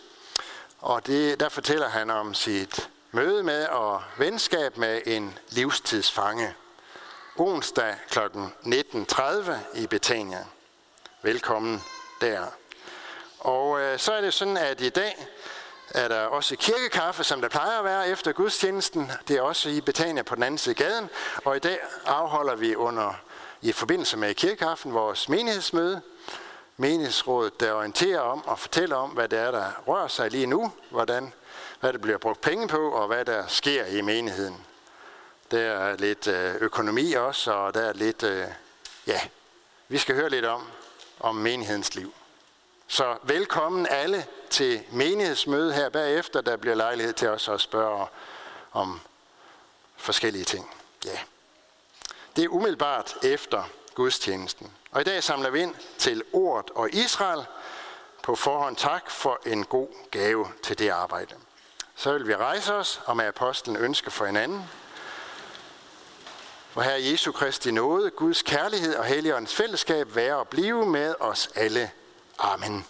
Og 0.79 1.07
det, 1.07 1.41
der 1.41 1.49
fortæller 1.49 1.89
han 1.89 2.11
om 2.11 2.35
sit 2.35 2.91
møde 3.11 3.43
med 3.43 3.67
og 3.67 4.03
venskab 4.19 4.77
med 4.77 5.01
en 5.07 5.39
livstidsfange. 5.49 6.55
Onsdag 7.37 7.97
kl. 8.11 8.19
19.30 8.19 9.53
i 9.75 9.87
Betania. 9.87 10.45
Velkommen 11.23 11.83
der. 12.21 12.47
Og 13.39 13.81
øh, 13.81 13.99
så 13.99 14.13
er 14.13 14.21
det 14.21 14.35
sådan, 14.35 14.57
at 14.57 14.81
i 14.81 14.89
dag 14.89 15.27
er 15.91 16.09
der 16.09 16.21
også 16.21 16.57
kirkekaffe, 16.57 17.25
som 17.25 17.41
der 17.41 17.49
plejer 17.49 17.79
at 17.79 17.85
være 17.85 18.09
efter 18.09 18.33
gudstjenesten. 18.33 19.13
Det 19.29 19.37
er 19.37 19.43
også 19.43 19.69
i 19.69 19.81
Betania 19.81 20.23
på 20.23 20.35
den 20.35 20.43
anden 20.43 20.59
side 20.59 20.73
af 20.73 20.77
gaden. 20.77 21.11
Og 21.45 21.57
i 21.57 21.59
dag 21.59 21.79
afholder 22.07 22.55
vi 22.55 22.75
under 22.75 23.15
i 23.63 23.73
forbindelse 23.73 24.17
med 24.17 24.35
kirkekaffen 24.35 24.95
vores 24.95 25.29
menighedsmøde. 25.29 26.01
Menighedsrådet, 26.77 27.61
der 27.61 27.73
orienterer 27.73 28.21
om 28.21 28.47
og 28.47 28.59
fortæller 28.59 28.97
om, 28.97 29.11
hvad 29.11 29.29
det 29.29 29.39
er, 29.39 29.51
der 29.51 29.83
rører 29.87 30.09
sig 30.09 30.31
lige 30.31 30.47
nu, 30.47 30.73
hvordan, 30.91 31.33
hvad 31.81 31.93
der 31.93 31.99
bliver 31.99 32.19
brugt 32.19 32.41
penge 32.41 32.69
på, 32.69 32.91
og 32.91 33.07
hvad 33.07 33.25
der 33.25 33.47
sker 33.47 33.85
i 33.85 34.01
menigheden. 34.01 34.65
Der 35.51 35.61
er 35.61 35.97
lidt 35.97 36.27
øh, 36.27 36.55
økonomi 36.55 37.13
også, 37.13 37.53
og 37.53 37.75
der 37.75 37.81
er 37.81 37.93
lidt, 37.93 38.23
øh, 38.23 38.45
ja, 39.07 39.21
vi 39.89 39.99
skal 39.99 40.15
høre 40.15 40.31
lidt 40.31 40.45
om, 40.45 40.63
om 41.21 41.35
menighedens 41.35 41.95
liv. 41.95 42.15
Så 42.91 43.17
velkommen 43.23 43.87
alle 43.91 44.27
til 44.51 44.83
menighedsmøde 44.93 45.73
her 45.73 45.89
bagefter. 45.89 46.41
Der 46.41 46.57
bliver 46.57 46.75
lejlighed 46.75 47.13
til 47.13 47.29
os 47.29 47.49
at 47.49 47.61
spørge 47.61 48.07
om 48.73 49.01
forskellige 49.97 50.45
ting. 50.45 50.71
Ja. 51.05 51.19
Det 52.37 52.45
er 52.45 52.49
umiddelbart 52.49 53.17
efter 53.23 53.65
gudstjenesten. 53.95 54.73
Og 54.91 55.01
i 55.01 55.05
dag 55.05 55.23
samler 55.23 55.51
vi 55.51 55.63
ind 55.63 55.75
til 55.99 56.23
ordet 56.33 56.71
og 56.71 56.91
Israel. 56.95 57.45
På 58.23 58.35
forhånd 58.35 58.77
tak 58.77 59.11
for 59.11 59.41
en 59.47 59.65
god 59.65 59.89
gave 60.11 60.49
til 60.63 60.79
det 60.79 60.89
arbejde. 60.89 61.35
Så 61.97 62.13
vil 62.13 62.29
vi 62.29 62.37
rejse 62.37 62.75
os 62.75 63.01
og 63.07 63.17
med 63.17 63.25
apostlen 63.25 63.77
ønske 63.77 64.11
for 64.11 64.27
hinanden. 64.27 64.63
For 66.71 66.81
Herre 66.81 67.03
Jesu 67.03 67.33
Kristi 67.33 67.71
nåde, 67.71 68.11
Guds 68.11 68.43
kærlighed 68.43 68.97
og 68.97 69.05
Helligåndens 69.05 69.55
fællesskab 69.55 70.15
være 70.15 70.37
og 70.37 70.49
blive 70.49 70.87
med 70.87 71.15
os 71.21 71.51
alle 71.55 71.91
Amen. 72.41 72.85